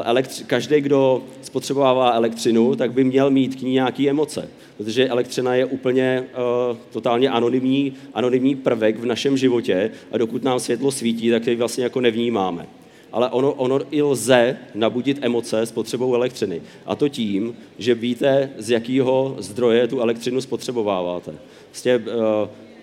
elektři- 0.04 0.46
každý, 0.46 0.82
kdo 0.82 1.24
spotřebovává 1.42 2.12
elektřinu, 2.12 2.76
tak 2.76 2.94
by 2.94 3.04
měl 3.04 3.32
mít 3.32 3.56
k 3.56 3.62
ní 3.62 3.72
nějaké 3.72 4.10
emoce 4.10 4.50
protože 4.78 5.08
elektřina 5.08 5.56
je 5.56 5.66
úplně 5.66 6.24
uh, 6.72 6.78
totálně 6.92 7.30
anonymní, 7.30 7.94
anonymní 8.14 8.56
prvek 8.56 9.00
v 9.00 9.06
našem 9.06 9.38
životě 9.38 9.92
a 10.12 10.18
dokud 10.18 10.44
nám 10.44 10.60
světlo 10.60 10.92
svítí, 10.92 11.30
tak 11.30 11.48
ji 11.48 11.56
vlastně 11.56 11.84
jako 11.84 12.02
nevnímáme. 12.02 12.68
Ale 13.12 13.30
ono, 13.30 13.54
ono 13.54 13.80
i 13.92 14.02
lze 14.02 14.58
nabudit 14.74 15.18
emoce 15.22 15.62
s 15.62 15.72
potřebou 15.72 16.16
elektřiny. 16.16 16.62
A 16.86 16.96
to 16.96 17.10
tím, 17.10 17.56
že 17.78 17.96
víte, 17.96 18.50
z 18.58 18.70
jakého 18.70 19.36
zdroje 19.40 19.88
tu 19.88 20.02
elektřinu 20.02 20.42
spotřebováváte. 20.42 21.34
Vlastně, 21.72 21.98
uh, 21.98 22.04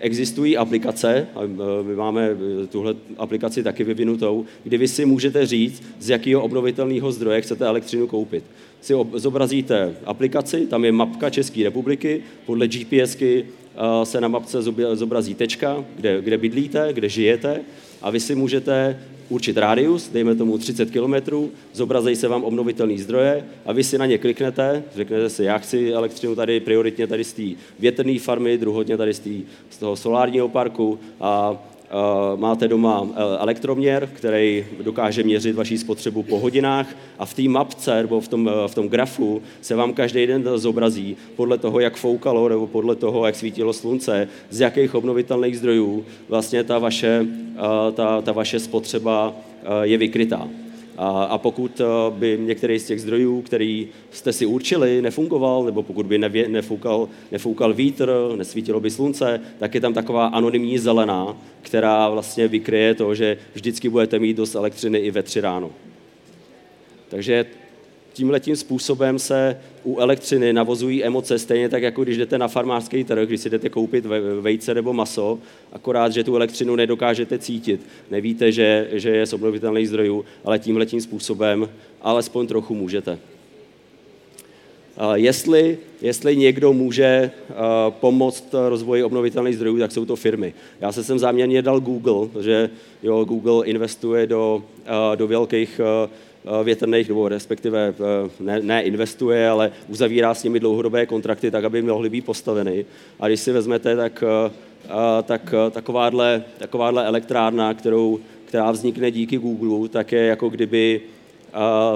existují 0.03 0.57
aplikace, 0.57 1.27
a 1.35 1.39
my 1.83 1.95
máme 1.95 2.29
tuhle 2.69 2.95
aplikaci 3.17 3.63
taky 3.63 3.83
vyvinutou, 3.83 4.45
kdy 4.63 4.77
vy 4.77 4.87
si 4.87 5.05
můžete 5.05 5.45
říct, 5.45 5.83
z 5.99 6.09
jakého 6.09 6.41
obnovitelného 6.41 7.11
zdroje 7.11 7.41
chcete 7.41 7.65
elektřinu 7.65 8.07
koupit. 8.07 8.43
Si 8.81 8.93
zobrazíte 9.13 9.95
aplikaci, 10.05 10.67
tam 10.67 10.85
je 10.85 10.91
mapka 10.91 11.29
České 11.29 11.63
republiky, 11.63 12.23
podle 12.45 12.67
GPSky 12.67 13.45
eh, 13.45 14.05
se 14.05 14.21
na 14.21 14.27
mapce 14.27 14.61
zobrazí 14.93 15.35
tečka, 15.35 15.85
kde, 15.95 16.21
kde 16.21 16.37
bydlíte, 16.37 16.93
kde 16.93 17.09
žijete 17.09 17.61
a 18.03 18.09
vy 18.09 18.19
si 18.19 18.35
můžete 18.35 18.99
určit 19.29 19.57
rádius, 19.57 20.09
dejme 20.09 20.35
tomu 20.35 20.57
30 20.57 20.91
km, 20.91 21.13
zobrazejí 21.73 22.15
se 22.15 22.27
vám 22.27 22.43
obnovitelné 22.43 22.97
zdroje 22.97 23.45
a 23.65 23.73
vy 23.73 23.83
si 23.83 23.97
na 23.97 24.05
ně 24.05 24.17
kliknete, 24.17 24.83
řeknete 24.95 25.29
si, 25.29 25.43
já 25.43 25.57
chci 25.57 25.93
elektřinu 25.93 26.35
tady 26.35 26.59
prioritně 26.59 27.07
tady 27.07 27.23
z 27.23 27.33
té 27.33 27.43
větrné 27.79 28.19
farmy, 28.19 28.57
druhotně 28.57 28.97
tady 28.97 29.13
z, 29.13 29.19
tý, 29.19 29.43
z 29.69 29.77
toho 29.77 29.95
solárního 29.95 30.49
parku 30.49 30.99
a 31.21 31.57
máte 32.35 32.67
doma 32.67 33.07
eh, 33.09 33.15
elektroměr, 33.37 34.09
který 34.13 34.65
dokáže 34.83 35.23
měřit 35.23 35.55
vaši 35.55 35.77
spotřebu 35.77 36.23
po 36.23 36.39
hodinách 36.39 36.95
a 37.19 37.25
v 37.25 37.33
té 37.33 37.41
mapce 37.41 38.01
nebo 38.01 38.21
v 38.21 38.27
tom, 38.27 38.49
eh, 38.49 38.67
v 38.67 38.75
tom 38.75 38.89
grafu 38.89 39.41
se 39.61 39.75
vám 39.75 39.93
každý 39.93 40.27
den 40.27 40.49
zobrazí 40.55 41.17
podle 41.35 41.57
toho, 41.57 41.79
jak 41.79 41.95
foukalo 41.95 42.49
nebo 42.49 42.67
podle 42.67 42.95
toho, 42.95 43.25
jak 43.25 43.35
svítilo 43.35 43.73
slunce, 43.73 44.27
z 44.49 44.59
jakých 44.59 44.95
obnovitelných 44.95 45.57
zdrojů 45.57 46.05
vlastně 46.29 46.63
ta 46.63 46.79
vaše, 46.79 47.25
ta, 47.93 48.21
ta 48.21 48.31
vaše 48.31 48.59
spotřeba 48.59 49.33
je 49.83 49.97
vykrytá. 49.97 50.47
A, 50.97 51.37
pokud 51.37 51.81
eh, 51.81 51.85
by 52.11 52.37
některý 52.41 52.79
z 52.79 52.85
těch 52.85 53.01
zdrojů, 53.01 53.41
který 53.41 53.87
jste 54.11 54.33
si 54.33 54.45
určili, 54.45 55.01
nefungoval, 55.01 55.63
nebo 55.63 55.83
pokud 55.83 56.05
by 56.05 56.17
nevě, 56.17 56.49
nefoukal, 56.49 57.09
nefoukal 57.31 57.73
vítr, 57.73 58.11
nesvítilo 58.35 58.79
by 58.79 58.91
slunce, 58.91 59.41
tak 59.59 59.75
je 59.75 59.81
tam 59.81 59.93
taková 59.93 60.25
anonymní 60.25 60.77
zelená, 60.77 61.37
která 61.61 62.09
vlastně 62.09 62.47
vykryje 62.47 62.95
to, 62.95 63.15
že 63.15 63.37
vždycky 63.53 63.89
budete 63.89 64.19
mít 64.19 64.37
dost 64.37 64.55
elektřiny 64.55 64.99
i 64.99 65.11
ve 65.11 65.23
tři 65.23 65.41
ráno. 65.41 65.71
Takže 67.09 67.45
tímhletím 68.13 68.55
způsobem 68.55 69.19
se 69.19 69.57
u 69.83 69.97
elektřiny 69.99 70.53
navozují 70.53 71.03
emoce, 71.03 71.39
stejně 71.39 71.69
tak, 71.69 71.83
jako 71.83 72.03
když 72.03 72.17
jdete 72.17 72.37
na 72.37 72.47
farmářský 72.47 73.03
trh, 73.03 73.27
když 73.27 73.41
si 73.41 73.49
jdete 73.49 73.69
koupit 73.69 74.05
vejce 74.41 74.73
nebo 74.73 74.93
maso, 74.93 75.39
akorát, 75.71 76.13
že 76.13 76.23
tu 76.23 76.35
elektřinu 76.35 76.75
nedokážete 76.75 77.39
cítit. 77.39 77.85
Nevíte, 78.11 78.51
že, 78.51 78.87
že 78.91 79.09
je 79.09 79.25
z 79.25 79.33
obnovitelných 79.33 79.87
zdrojů, 79.87 80.25
ale 80.45 80.59
tímhletím 80.59 81.01
způsobem 81.01 81.69
alespoň 82.01 82.47
trochu 82.47 82.75
můžete. 82.75 83.19
Jestli, 85.13 85.77
jestli 86.01 86.37
někdo 86.37 86.73
může 86.73 87.31
pomoct 87.89 88.55
rozvoji 88.69 89.03
obnovitelných 89.03 89.55
zdrojů, 89.55 89.79
tak 89.79 89.91
jsou 89.91 90.05
to 90.05 90.15
firmy. 90.15 90.53
Já 90.81 90.91
se 90.91 91.03
sem 91.03 91.19
záměrně 91.19 91.61
dal 91.61 91.79
Google, 91.79 92.27
protože 92.27 92.69
jo, 93.03 93.25
Google 93.25 93.65
investuje 93.65 94.27
do, 94.27 94.63
do 95.15 95.27
velkých 95.27 95.81
Eh, 95.83 96.09
větrných, 96.63 97.07
nebo 97.07 97.27
respektive 97.27 97.93
eh, 97.99 98.29
ne, 98.39 98.59
ne 98.61 98.83
investuje, 98.83 99.49
ale 99.49 99.71
uzavírá 99.87 100.33
s 100.33 100.43
nimi 100.43 100.59
dlouhodobé 100.59 101.05
kontrakty, 101.05 101.51
tak 101.51 101.63
aby 101.63 101.81
mohly 101.81 102.09
být 102.09 102.25
postaveny. 102.25 102.85
A 103.19 103.27
když 103.27 103.39
si 103.39 103.51
vezmete, 103.51 103.95
tak, 103.95 104.23
eh, 104.23 104.51
tak 105.23 105.53
takováhle, 105.71 106.43
takováhle 106.57 107.05
elektrárna, 107.05 107.73
kterou, 107.73 108.19
která 108.45 108.71
vznikne 108.71 109.11
díky 109.11 109.37
Google, 109.37 109.89
tak 109.89 110.11
je 110.11 110.25
jako 110.25 110.49
kdyby 110.49 111.01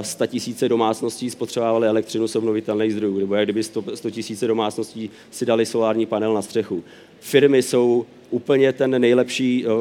100 0.01 0.27
tisíce 0.27 0.69
domácností 0.69 1.29
spotřebovaly 1.29 1.87
elektřinu 1.87 2.27
z 2.27 2.35
obnovitelných 2.35 2.93
zdrojů, 2.93 3.19
nebo 3.19 3.35
jak 3.35 3.45
kdyby 3.45 3.63
100 3.63 4.11
tisíce 4.11 4.47
domácností 4.47 5.09
si 5.31 5.45
dali 5.45 5.65
solární 5.65 6.05
panel 6.05 6.33
na 6.33 6.41
střechu. 6.41 6.83
Firmy 7.19 7.63
jsou 7.63 8.05
úplně 8.29 8.73
ten 8.73 9.01
nejlepší 9.01 9.65
uh, 9.65 9.71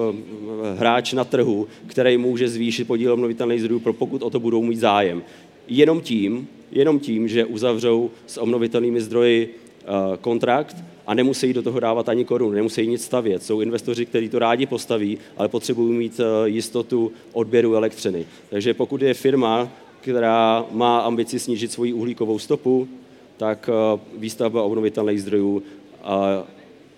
hráč 0.78 1.12
na 1.12 1.24
trhu, 1.24 1.66
který 1.86 2.18
může 2.18 2.48
zvýšit 2.48 2.84
podíl 2.84 3.12
obnovitelných 3.12 3.60
zdrojů, 3.60 3.80
pokud 3.80 4.22
o 4.22 4.30
to 4.30 4.40
budou 4.40 4.62
mít 4.62 4.76
zájem. 4.76 5.22
Jenom 5.68 6.00
tím, 6.00 6.48
jenom 6.72 6.98
tím, 6.98 7.28
že 7.28 7.44
uzavřou 7.44 8.10
s 8.26 8.38
obnovitelnými 8.38 9.00
zdroji 9.00 9.54
uh, 9.54 10.16
kontrakt 10.16 10.76
a 11.06 11.14
nemusí 11.14 11.52
do 11.52 11.62
toho 11.62 11.80
dávat 11.80 12.08
ani 12.08 12.24
korunu, 12.24 12.52
nemusí 12.52 12.86
nic 12.86 13.04
stavět. 13.04 13.42
Jsou 13.42 13.60
investoři, 13.60 14.06
kteří 14.06 14.28
to 14.28 14.38
rádi 14.38 14.66
postaví, 14.66 15.18
ale 15.36 15.48
potřebují 15.48 15.92
mít 15.92 16.20
uh, 16.20 16.26
jistotu 16.44 17.12
odběru 17.32 17.74
elektřiny. 17.74 18.26
Takže 18.50 18.74
pokud 18.74 19.02
je 19.02 19.14
firma, 19.14 19.68
která 20.00 20.64
má 20.72 20.98
ambici 20.98 21.38
snížit 21.38 21.72
svoji 21.72 21.92
uhlíkovou 21.92 22.38
stopu, 22.38 22.88
tak 23.36 23.70
výstavba 24.16 24.62
obnovitelných 24.62 25.22
zdrojů 25.22 25.62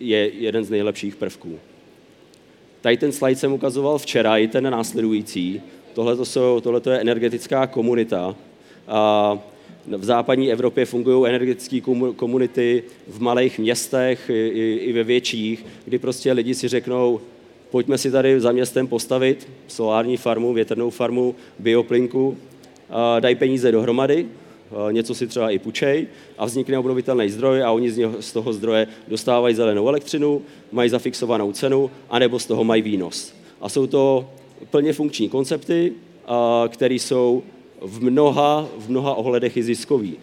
je 0.00 0.30
jeden 0.34 0.64
z 0.64 0.70
nejlepších 0.70 1.16
prvků. 1.16 1.58
tady 2.80 2.96
ten 2.96 3.12
slide 3.12 3.36
jsem 3.36 3.52
ukazoval 3.52 3.98
včera, 3.98 4.38
i 4.38 4.48
ten 4.48 4.70
následující. 4.70 5.62
Tohle 5.94 6.80
to 6.80 6.90
je 6.90 7.00
energetická 7.00 7.66
komunita. 7.66 8.36
A 8.88 9.38
v 9.86 10.04
západní 10.04 10.52
Evropě 10.52 10.84
fungují 10.84 11.28
energetické 11.28 11.80
komunity 12.16 12.82
v 13.08 13.20
malých 13.20 13.58
městech 13.58 14.30
i, 14.30 14.78
i 14.82 14.92
ve 14.92 15.04
větších, 15.04 15.66
kdy 15.84 15.98
prostě 15.98 16.32
lidi 16.32 16.54
si 16.54 16.68
řeknou, 16.68 17.20
pojďme 17.70 17.98
si 17.98 18.10
tady 18.10 18.40
za 18.40 18.52
městem 18.52 18.86
postavit 18.86 19.48
solární 19.68 20.16
farmu, 20.16 20.52
větrnou 20.52 20.90
farmu, 20.90 21.34
bioplinku, 21.58 22.36
dají 23.20 23.34
peníze 23.34 23.72
dohromady, 23.72 24.26
něco 24.90 25.14
si 25.14 25.26
třeba 25.26 25.50
i 25.50 25.58
půjčej 25.58 26.06
a 26.38 26.44
vznikne 26.44 26.78
obnovitelný 26.78 27.30
zdroj 27.30 27.62
a 27.62 27.72
oni 27.72 27.90
z, 27.90 27.96
něho, 27.96 28.22
z 28.22 28.32
toho 28.32 28.52
zdroje 28.52 28.86
dostávají 29.08 29.54
zelenou 29.54 29.88
elektřinu, 29.88 30.42
mají 30.72 30.90
zafixovanou 30.90 31.52
cenu, 31.52 31.90
anebo 32.10 32.38
z 32.38 32.46
toho 32.46 32.64
mají 32.64 32.82
výnos. 32.82 33.34
A 33.60 33.68
jsou 33.68 33.86
to 33.86 34.28
plně 34.70 34.92
funkční 34.92 35.28
koncepty, 35.28 35.92
které 36.68 36.94
jsou 36.94 37.42
v 37.80 38.02
mnoha, 38.02 38.68
v 38.78 38.90
mnoha 38.90 39.14
ohledech 39.14 39.56
i 39.56 39.62
ziskový. 39.62 40.16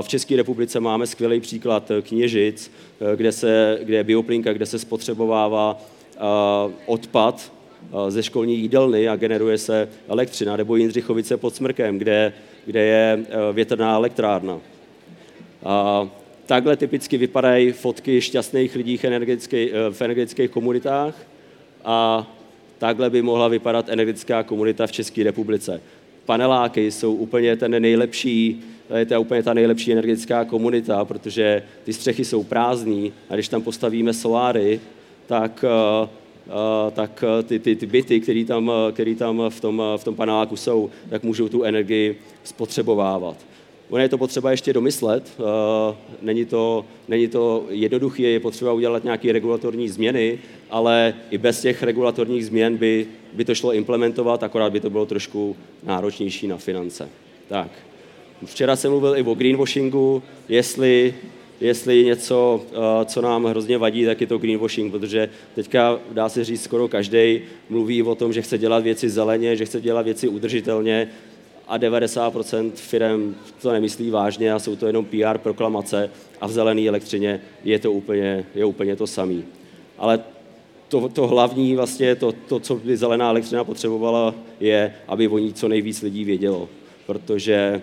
V 0.00 0.08
České 0.08 0.36
republice 0.36 0.80
máme 0.80 1.06
skvělý 1.06 1.40
příklad 1.40 1.90
Kněžic, 2.02 2.70
kde, 3.16 3.32
se, 3.32 3.78
kde 3.82 3.96
je 3.96 4.04
bioplinka, 4.04 4.52
kde 4.52 4.66
se 4.66 4.78
spotřebovává 4.78 5.78
odpad 6.86 7.52
ze 8.08 8.22
školní 8.22 8.58
jídelny 8.58 9.08
a 9.08 9.16
generuje 9.16 9.58
se 9.58 9.88
elektřina, 10.08 10.56
nebo 10.56 10.76
Jindřichovice 10.76 11.36
pod 11.36 11.54
Smrkem, 11.54 11.98
kde, 11.98 12.32
kde 12.66 12.80
je 12.84 13.26
větrná 13.52 13.94
elektrárna. 13.94 14.60
A 15.64 16.08
takhle 16.46 16.76
typicky 16.76 17.18
vypadají 17.18 17.72
fotky 17.72 18.20
šťastných 18.20 18.74
lidí 18.76 18.96
v 19.90 20.00
energetických 20.00 20.50
komunitách 20.50 21.14
a 21.84 22.26
takhle 22.78 23.10
by 23.10 23.22
mohla 23.22 23.48
vypadat 23.48 23.88
energetická 23.88 24.42
komunita 24.42 24.86
v 24.86 24.92
České 24.92 25.24
republice 25.24 25.80
paneláky 26.26 26.90
jsou 26.90 27.14
úplně 27.14 27.56
ten 27.56 27.82
nejlepší, 27.82 28.62
to 28.88 29.14
je 29.14 29.18
úplně 29.18 29.42
ta 29.42 29.54
nejlepší 29.54 29.92
energetická 29.92 30.44
komunita, 30.44 31.04
protože 31.04 31.62
ty 31.84 31.92
střechy 31.92 32.24
jsou 32.24 32.44
prázdné 32.44 33.10
a 33.30 33.34
když 33.34 33.48
tam 33.48 33.62
postavíme 33.62 34.12
soláry, 34.12 34.80
tak, 35.26 35.64
eh, 35.64 35.68
eh, 36.04 36.25
tak 36.92 37.24
ty, 37.46 37.58
ty, 37.58 37.76
ty 37.76 37.86
byty, 37.86 38.20
které 38.20 38.44
tam, 38.44 38.72
který 38.92 39.14
tam 39.14 39.42
v, 39.48 39.60
tom, 39.60 39.82
v 39.96 40.04
tom 40.04 40.14
paneláku 40.14 40.56
jsou, 40.56 40.90
tak 41.10 41.22
můžou 41.22 41.48
tu 41.48 41.62
energii 41.62 42.18
spotřebovávat. 42.44 43.36
Ono 43.90 44.02
je 44.02 44.08
to 44.08 44.18
potřeba 44.18 44.50
ještě 44.50 44.72
domyslet, 44.72 45.32
eh, 45.38 45.96
není 46.22 46.44
to, 46.44 46.84
není 47.08 47.28
to 47.28 47.64
jednoduché, 47.68 48.22
je 48.22 48.40
potřeba 48.40 48.72
udělat 48.72 49.04
nějaké 49.04 49.32
regulatorní 49.32 49.88
změny, 49.88 50.38
ale 50.70 51.14
i 51.30 51.38
bez 51.38 51.60
těch 51.60 51.82
regulatorních 51.82 52.46
změn 52.46 52.76
by, 52.76 53.06
by 53.32 53.44
to 53.44 53.54
šlo 53.54 53.72
implementovat, 53.72 54.42
akorát 54.42 54.72
by 54.72 54.80
to 54.80 54.90
bylo 54.90 55.06
trošku 55.06 55.56
náročnější 55.82 56.46
na 56.46 56.56
finance. 56.56 57.08
Tak. 57.48 57.70
Včera 58.44 58.76
jsem 58.76 58.90
mluvil 58.90 59.16
i 59.16 59.22
o 59.22 59.34
greenwashingu, 59.34 60.22
jestli, 60.48 61.14
jestli 61.60 62.04
něco, 62.04 62.60
eh, 62.72 63.04
co 63.04 63.20
nám 63.20 63.44
hrozně 63.44 63.78
vadí, 63.78 64.04
tak 64.04 64.20
je 64.20 64.26
to 64.26 64.38
greenwashing, 64.38 64.92
protože 64.92 65.28
teďka 65.54 65.98
dá 66.12 66.28
se 66.28 66.44
říct 66.44 66.62
skoro 66.62 66.88
každý 66.88 67.40
mluví 67.70 68.02
o 68.02 68.14
tom, 68.14 68.32
že 68.32 68.42
chce 68.42 68.58
dělat 68.58 68.82
věci 68.82 69.10
zeleně, 69.10 69.56
že 69.56 69.64
chce 69.64 69.80
dělat 69.80 70.02
věci 70.02 70.28
udržitelně, 70.28 71.08
a 71.68 71.78
90% 71.78 72.70
firm 72.74 73.34
to 73.62 73.72
nemyslí 73.72 74.10
vážně 74.10 74.52
a 74.52 74.58
jsou 74.58 74.76
to 74.76 74.86
jenom 74.86 75.04
PR 75.04 75.38
proklamace 75.38 76.10
a 76.40 76.46
v 76.46 76.52
zelené 76.52 76.88
elektřině 76.88 77.40
je 77.64 77.78
to 77.78 77.92
úplně, 77.92 78.46
je 78.54 78.64
úplně 78.64 78.96
to 78.96 79.06
samé. 79.06 79.42
Ale 79.98 80.20
to, 80.88 81.08
to 81.08 81.26
hlavní, 81.26 81.76
vlastně 81.76 82.14
to, 82.14 82.32
to, 82.32 82.60
co 82.60 82.74
by 82.74 82.96
zelená 82.96 83.30
elektřina 83.30 83.64
potřebovala, 83.64 84.34
je, 84.60 84.94
aby 85.08 85.28
o 85.28 85.38
ní 85.38 85.52
co 85.52 85.68
nejvíc 85.68 86.02
lidí 86.02 86.24
vědělo. 86.24 86.68
Protože 87.06 87.82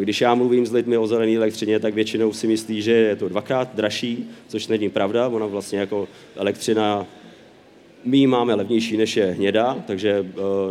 když 0.00 0.20
já 0.20 0.34
mluvím 0.34 0.66
s 0.66 0.72
lidmi 0.72 0.98
o 0.98 1.06
zelené 1.06 1.36
elektřině, 1.36 1.78
tak 1.78 1.94
většinou 1.94 2.32
si 2.32 2.46
myslí, 2.46 2.82
že 2.82 2.92
je 2.92 3.16
to 3.16 3.28
dvakrát 3.28 3.74
dražší, 3.74 4.30
což 4.48 4.66
není 4.66 4.90
pravda. 4.90 5.28
Ona 5.28 5.46
vlastně 5.46 5.78
jako 5.78 6.08
elektřina 6.36 7.06
my 8.04 8.18
ji 8.18 8.26
máme 8.26 8.54
levnější 8.54 8.96
než 8.96 9.16
je 9.16 9.26
hnědá, 9.26 9.84
takže, 9.86 10.26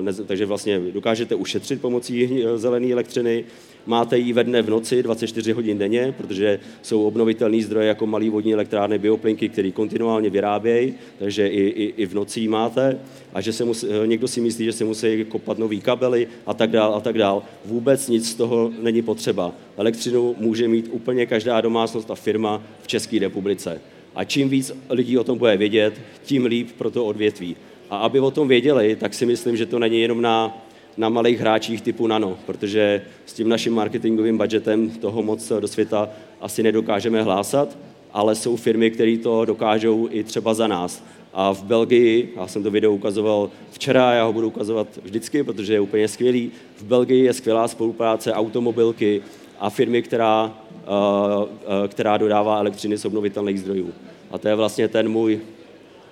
eh, 0.10 0.24
takže 0.26 0.46
vlastně 0.46 0.80
dokážete 0.80 1.36
ušetřit 1.36 1.82
pomocí 1.82 2.44
zelené 2.56 2.92
elektřiny. 2.92 3.44
Máte 3.86 4.18
ji 4.18 4.34
ve 4.34 4.44
dne 4.44 4.62
v 4.62 4.70
noci 4.70 5.04
24 5.04 5.52
hodin 5.52 5.78
denně, 5.78 6.14
protože 6.18 6.60
jsou 6.82 7.04
obnovitelné 7.04 7.64
zdroje 7.64 7.88
jako 7.88 8.08
malý 8.08 8.30
vodní 8.30 8.54
elektrárny, 8.54 9.00
bioplinky, 9.00 9.50
které 9.50 9.72
kontinuálně 9.72 10.30
vyrábějí, 10.30 10.94
takže 11.20 11.48
i, 11.48 11.62
i, 11.62 11.94
i 11.98 12.06
v 12.06 12.14
noci 12.14 12.40
ji 12.40 12.48
máte. 12.48 13.00
A 13.34 13.42
že 13.42 13.54
se 13.54 13.66
musí, 13.66 13.88
eh, 13.90 14.08
někdo 14.08 14.28
si 14.28 14.42
myslí, 14.42 14.66
že 14.66 14.72
se 14.72 14.86
musí 14.86 15.26
kopat 15.26 15.58
nový 15.58 15.82
kabely 15.82 16.28
a 16.46 16.54
tak 16.54 16.72
dál 16.72 16.96
a 16.96 17.00
tak 17.00 17.18
dál. 17.18 17.44
Vůbec 17.66 18.08
nic 18.08 18.30
z 18.30 18.36
toho 18.36 18.72
není 18.82 19.02
potřeba. 19.02 19.52
Elektřinu 19.78 20.36
může 20.38 20.68
mít 20.68 20.90
úplně 20.92 21.26
každá 21.26 21.62
domácnost 21.62 22.12
a 22.12 22.16
firma 22.16 22.64
v 22.82 22.88
České 22.88 23.20
republice. 23.20 23.82
A 24.16 24.24
čím 24.24 24.50
víc 24.50 24.72
lidí 24.90 25.18
o 25.18 25.24
tom 25.24 25.38
bude 25.38 25.58
vědět, 25.58 26.02
tím 26.24 26.46
líp 26.46 26.70
pro 26.78 26.92
to 26.92 27.06
odvětví. 27.06 27.56
A 27.90 27.98
aby 27.98 28.20
o 28.20 28.32
tom 28.32 28.48
věděli, 28.48 28.96
tak 28.96 29.14
si 29.14 29.26
myslím, 29.26 29.58
že 29.58 29.66
to 29.66 29.80
není 29.80 30.02
jenom 30.02 30.22
na, 30.22 30.58
na 30.98 31.10
malých 31.10 31.40
hráčích 31.40 31.82
typu 31.82 32.08
nano, 32.08 32.38
protože 32.46 33.02
s 33.26 33.34
tím 33.34 33.50
naším 33.50 33.74
marketingovým 33.74 34.38
budgetem 34.38 34.90
toho 34.90 35.22
moc 35.24 35.52
do 35.60 35.68
světa 35.68 36.10
asi 36.42 36.64
nedokážeme 36.64 37.24
hlásat, 37.24 37.78
ale 38.14 38.36
jsou 38.36 38.56
firmy, 38.56 38.92
které 38.92 39.18
to 39.18 39.46
dokážou 39.46 40.08
i 40.12 40.24
třeba 40.24 40.54
za 40.54 40.68
nás. 40.68 41.04
A 41.34 41.54
v 41.54 41.64
Belgii, 41.64 42.34
já 42.36 42.48
jsem 42.48 42.64
to 42.64 42.72
video 42.72 42.94
ukazoval 42.94 43.50
včera, 43.72 44.14
já 44.14 44.24
ho 44.24 44.34
budu 44.34 44.48
ukazovat 44.48 44.88
vždycky, 45.04 45.44
protože 45.44 45.74
je 45.74 45.80
úplně 45.80 46.08
skvělý. 46.08 46.52
V 46.78 46.84
Belgii 46.84 47.24
je 47.24 47.34
skvělá 47.34 47.68
spolupráce 47.68 48.34
automobilky 48.34 49.22
a 49.60 49.70
firmy, 49.70 50.02
která 50.02 50.52
Eh, 50.90 51.48
eh, 51.86 51.88
která 51.88 52.18
dodává 52.18 52.58
elektřiny 52.58 52.98
z 52.98 53.06
obnovitelných 53.06 53.60
zdrojů. 53.60 53.94
A 54.32 54.38
to 54.38 54.48
je 54.48 54.56
vlastně 54.56 54.88
ten 54.88 55.10
můj 55.10 55.42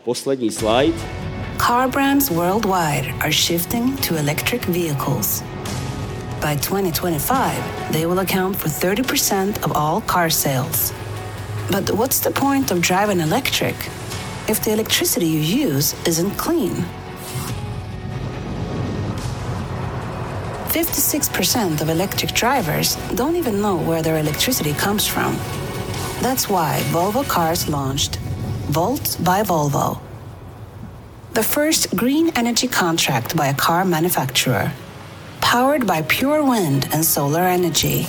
poslední 0.04 0.52
slide. 0.52 0.98
Car 1.68 1.90
brands 1.90 2.30
worldwide 2.30 3.14
are 3.20 3.32
shifting 3.32 4.08
to 4.08 4.16
electric 4.16 4.66
vehicles. 4.66 5.44
By 6.42 6.56
2025, 6.56 7.64
they 7.92 8.06
will 8.06 8.20
account 8.20 8.58
for 8.58 8.70
30% 8.70 9.66
of 9.66 9.72
all 9.76 10.02
car 10.12 10.30
sales. 10.30 10.94
But 11.72 11.90
what's 11.90 12.20
the 12.20 12.32
point 12.32 12.72
of 12.72 12.78
driving 12.80 13.22
electric 13.22 13.76
if 14.50 14.62
the 14.62 14.72
electricity 14.72 15.26
you 15.26 15.68
use 15.76 15.96
isn't 16.06 16.38
clean? 16.38 16.86
56% 20.78 21.82
of 21.82 21.90
electric 21.90 22.34
drivers 22.34 22.98
don't 23.16 23.36
even 23.36 23.60
know 23.60 23.78
where 23.78 24.04
their 24.04 24.20
electricity 24.20 24.74
comes 24.74 25.08
from. 25.08 25.36
That's 26.22 26.48
why 26.48 26.82
Volvo 26.92 27.28
Cars 27.28 27.68
launched 27.68 28.18
Volt 28.70 29.18
by 29.24 29.42
Volvo, 29.42 30.00
the 31.34 31.42
first 31.42 31.96
green 31.96 32.30
energy 32.36 32.68
contract 32.68 33.36
by 33.36 33.48
a 33.48 33.56
car 33.56 33.86
manufacturer, 33.86 34.72
powered 35.42 35.88
by 35.88 36.04
pure 36.04 36.44
wind 36.44 36.88
and 36.94 37.04
solar 37.04 37.42
energy, 37.42 38.06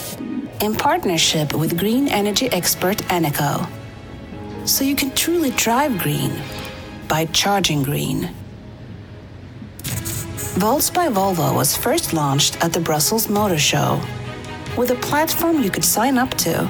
in 0.61 0.75
partnership 0.75 1.55
with 1.55 1.79
green 1.79 2.07
energy 2.09 2.53
expert 2.53 2.99
Eneco. 3.09 3.67
So 4.67 4.85
you 4.85 4.95
can 4.95 5.15
truly 5.15 5.53
drive 5.53 5.97
green 5.97 6.33
by 7.09 7.25
charging 7.33 7.83
green. 7.83 8.29
Volts 10.59 10.91
by 10.91 11.07
Volvo 11.07 11.55
was 11.55 11.77
first 11.77 12.13
launched 12.13 12.61
at 12.65 12.73
the 12.73 12.81
Brussels 12.81 13.29
Motor 13.29 13.61
Show 13.61 14.03
with 14.77 14.91
a 14.91 14.97
platform 14.97 15.63
you 15.63 15.71
could 15.71 15.85
sign 15.85 16.19
up 16.19 16.31
to 16.35 16.69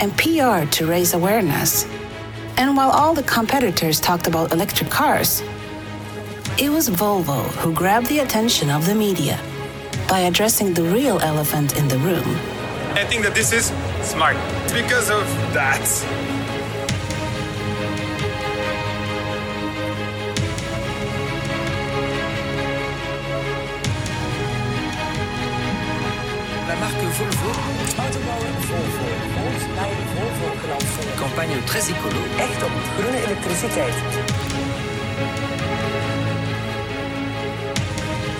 and 0.00 0.14
PR 0.18 0.70
to 0.70 0.86
raise 0.86 1.14
awareness. 1.14 1.86
And 2.58 2.76
while 2.76 2.90
all 2.90 3.14
the 3.14 3.22
competitors 3.22 3.98
talked 3.98 4.26
about 4.26 4.52
electric 4.52 4.90
cars, 4.90 5.42
it 6.58 6.68
was 6.68 6.90
Volvo 6.90 7.40
who 7.62 7.72
grabbed 7.72 8.08
the 8.08 8.18
attention 8.18 8.68
of 8.68 8.84
the 8.84 8.94
media 8.94 9.40
by 10.06 10.18
addressing 10.18 10.74
the 10.74 10.82
real 10.82 11.18
elephant 11.20 11.78
in 11.78 11.88
the 11.88 11.96
room. 12.00 12.28
I 12.92 13.06
think 13.08 13.22
that 13.22 13.34
this 13.34 13.54
is 13.54 13.72
smart 14.02 14.36
because 14.70 15.08
of 15.08 15.24
that. 15.54 15.80
Campagne 31.16 31.62
très 31.66 31.90
écolo. 31.90 32.20
Echt 32.38 32.62
op 32.62 32.70
groene 32.98 33.22
elektriciteit. 33.24 33.94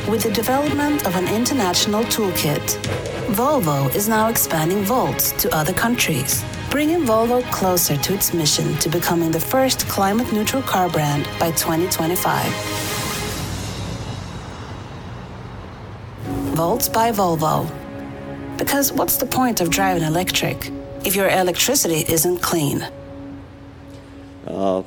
with 0.08 0.22
the 0.22 0.30
development 0.30 1.06
of 1.06 1.16
an 1.16 1.26
international 1.34 2.04
toolkit. 2.04 2.78
Volvo 3.34 3.92
is 3.94 4.06
now 4.06 4.28
expanding 4.28 4.82
Volt 4.84 5.18
to 5.38 5.48
other 5.56 5.72
countries, 5.72 6.44
bringing 6.70 7.04
Volvo 7.04 7.42
closer 7.50 7.96
to 7.96 8.14
its 8.14 8.34
mission 8.34 8.76
to 8.78 8.88
becoming 8.88 9.30
the 9.30 9.40
first 9.40 9.88
climate 9.88 10.30
neutral 10.32 10.62
car 10.62 10.88
brand 10.90 11.26
by 11.40 11.50
2025. 11.52 12.52
Volts 16.54 16.88
by 16.88 17.10
Volvo. 17.10 17.83
Because 18.58 18.92
what's 18.92 19.16
the 19.16 19.26
point 19.26 19.60
of 19.60 19.68
driving 19.68 20.04
electric 20.04 20.70
if 21.04 21.16
your 21.16 21.28
electricity 21.28 22.04
isn't 22.14 22.40
clean? 22.40 22.84
Uh, 24.46 24.82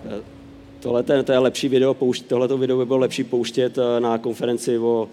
tohle 0.80 1.04
to 1.04 1.32
je 1.32 1.40
lepší 1.40 1.70
video, 1.70 1.94
poušť, 1.94 2.26
tohleto 2.26 2.58
video 2.58 2.78
by 2.78 2.86
bylo 2.86 3.00
lepší 3.00 3.24
pouštět 3.24 3.78
eh, 3.78 4.00
na 4.00 4.18
konferenci 4.18 4.78
o, 4.78 5.10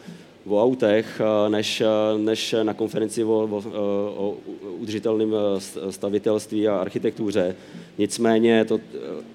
o 0.46 0.62
autech, 0.62 1.20
eh, 1.20 1.50
než, 1.50 1.82
než 2.16 2.54
na 2.62 2.74
konferenci 2.74 3.24
o, 3.24 3.28
o, 3.30 3.62
o 4.16 4.36
udržitelném 4.78 5.34
stavitelství 5.90 6.68
a 6.68 6.76
architektuře. 6.76 7.56
Nicméně 7.98 8.64
to, 8.64 8.80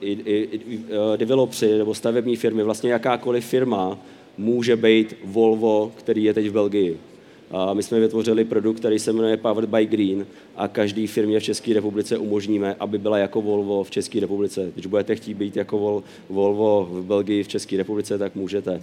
i, 0.02 0.12
i, 0.12 0.60
i 0.68 0.80
developři 1.18 1.78
nebo 1.78 1.94
stavební 1.94 2.36
firmy, 2.36 2.64
vlastně 2.64 2.92
jakákoliv 2.92 3.46
firma 3.46 3.98
může 4.38 4.76
být 4.76 5.16
Volvo, 5.24 5.92
který 5.96 6.24
je 6.24 6.34
teď 6.34 6.48
v 6.48 6.54
Belgii. 6.54 7.09
My 7.74 7.84
jsme 7.84 8.00
vytvořili 8.00 8.46
produkt, 8.46 8.80
který 8.80 9.00
se 9.00 9.14
jmenuje 9.14 9.38
Powered 9.38 9.70
by 9.70 9.86
Green 9.86 10.26
a 10.56 10.68
každý 10.68 11.08
firmě 11.08 11.40
v 11.40 11.44
České 11.44 11.74
republice 11.74 12.18
umožníme, 12.18 12.76
aby 12.80 12.98
byla 12.98 13.18
jako 13.18 13.42
Volvo 13.42 13.84
v 13.84 13.92
České 13.92 14.20
republice. 14.20 14.72
Když 14.74 14.86
budete 14.86 15.16
chtít 15.16 15.34
být 15.34 15.56
jako 15.58 16.04
Volvo 16.30 16.90
v 16.92 17.06
Belgii, 17.06 17.44
v 17.44 17.48
České 17.48 17.78
republice, 17.78 18.18
tak 18.18 18.36
můžete. 18.36 18.82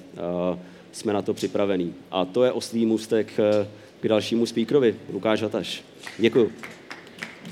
Jsme 0.92 1.12
na 1.12 1.22
to 1.22 1.34
připravení. 1.34 1.94
A 2.10 2.24
to 2.24 2.44
je 2.44 2.52
oslý 2.52 2.86
můstek 2.86 3.32
eh, 3.38 3.68
k 4.00 4.08
dalšímu 4.08 4.46
speakerovi, 4.46 4.94
Lukáš 5.12 5.42
Hataš. 5.42 5.84
Děkuji. 6.18 6.52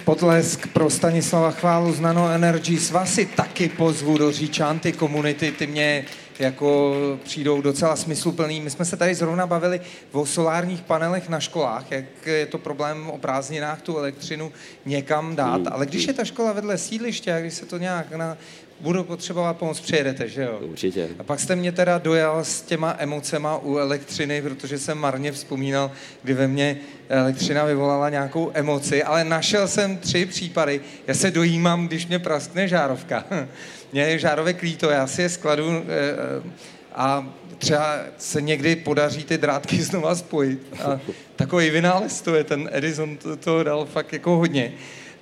Potlesk 0.05 0.73
pro 0.73 0.91
Stanislava 0.91 1.51
Chválu 1.51 1.93
z 1.93 2.01
Nano 2.01 2.29
Energy. 2.29 2.79
Svasy 2.79 3.29
taky 3.37 3.69
pozvu 3.69 4.19
do 4.19 4.33
Říčanty 4.33 4.93
komunity. 4.93 5.53
Ty 5.53 5.67
mě 5.67 6.05
jako 6.41 6.95
přijdou 7.25 7.61
docela 7.61 7.97
smysluplný. 7.97 8.61
My 8.61 8.71
jsme 8.71 8.85
se 8.85 8.97
tady 8.97 9.15
zrovna 9.15 9.47
bavili 9.47 9.81
o 10.13 10.27
solárních 10.27 10.83
panelech 10.83 11.29
na 11.29 11.41
školách, 11.41 11.91
jak 11.91 12.27
je 12.27 12.47
to 12.47 12.59
problém 12.59 13.11
o 13.11 13.19
prázdninách 13.19 13.83
tu 13.83 13.99
elektřinu 13.99 14.53
někam 14.87 15.37
dát, 15.37 15.57
hmm. 15.57 15.73
ale 15.73 15.87
když 15.87 16.07
je 16.07 16.13
ta 16.13 16.25
škola 16.25 16.53
vedle 16.53 16.79
sídliště 16.79 17.35
a 17.35 17.41
když 17.41 17.55
se 17.55 17.67
to 17.67 17.79
nějak 17.79 18.11
na, 18.13 18.37
budu 18.85 19.05
potřebovat 19.05 19.57
pomoc, 19.57 19.81
přijedete, 19.81 20.29
že 20.29 20.43
jo? 20.43 20.59
Určitě. 20.61 21.09
A 21.19 21.23
pak 21.23 21.41
jste 21.41 21.57
mě 21.57 21.73
teda 21.73 21.99
dojal 21.99 22.45
s 22.45 22.63
těma 22.63 22.97
emocema 22.99 23.59
u 23.59 23.77
elektřiny, 23.77 24.43
protože 24.43 24.79
jsem 24.79 24.99
marně 24.99 25.33
vzpomínal, 25.33 25.91
kdy 26.23 26.35
ve 26.35 26.49
mně 26.49 26.77
elektřina 27.09 27.65
vyvolala 27.65 28.09
nějakou 28.09 28.51
emoci, 28.55 29.03
ale 29.03 29.25
našel 29.25 29.69
jsem 29.69 29.97
tři 29.97 30.27
případy. 30.27 30.81
Já 31.07 31.15
se 31.15 31.31
dojímám, 31.31 31.87
když 31.87 32.07
mě 32.07 32.19
praskne 32.19 32.69
žárovka. 32.69 33.25
mě 33.93 34.03
je 34.03 34.19
žárovek 34.19 34.63
líto, 34.63 34.91
já 34.91 35.07
si 35.07 35.23
je 35.23 35.29
skladu 35.29 35.71
eh, 35.71 35.83
eh, 35.89 36.51
a 36.95 37.35
třeba 37.59 37.99
se 38.19 38.43
někdy 38.43 38.77
podaří 38.77 39.25
ty 39.25 39.39
drátky 39.39 39.83
znova 39.83 40.15
spojit. 40.15 40.67
A 40.85 41.01
takový 41.37 41.71
vynález 41.71 42.21
to 42.21 42.35
je, 42.35 42.45
ten 42.45 42.69
Edison 42.73 43.17
to, 43.17 43.37
to 43.37 43.63
dal 43.63 43.85
fakt 43.85 44.13
jako 44.13 44.37
hodně. 44.37 44.73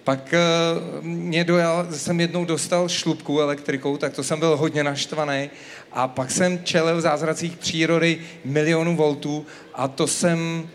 Pak 0.04 0.34
uh, 0.98 1.04
mě 1.04 1.44
dojal, 1.44 1.86
jsem 1.90 2.20
jednou 2.20 2.44
dostal 2.44 2.88
šlubku 2.88 3.40
elektrikou, 3.40 3.96
tak 3.96 4.12
to 4.12 4.22
jsem 4.22 4.38
byl 4.38 4.56
hodně 4.56 4.84
naštvaný. 4.84 5.50
A 5.92 6.08
pak 6.08 6.30
jsem 6.30 6.64
čelil 6.64 7.00
zázracích 7.00 7.56
přírody 7.56 8.20
milionu 8.44 8.96
voltů 8.96 9.46
a 9.74 9.88
to 9.88 10.06
jsem 10.06 10.68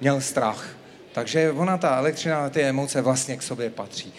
měl 0.00 0.20
strach. 0.20 0.68
Takže 1.12 1.52
ona, 1.52 1.78
ta 1.78 1.96
elektřina, 1.96 2.50
ty 2.50 2.62
emoce 2.62 3.00
vlastně 3.00 3.36
k 3.36 3.42
sobě 3.42 3.70
patří. 3.70 4.14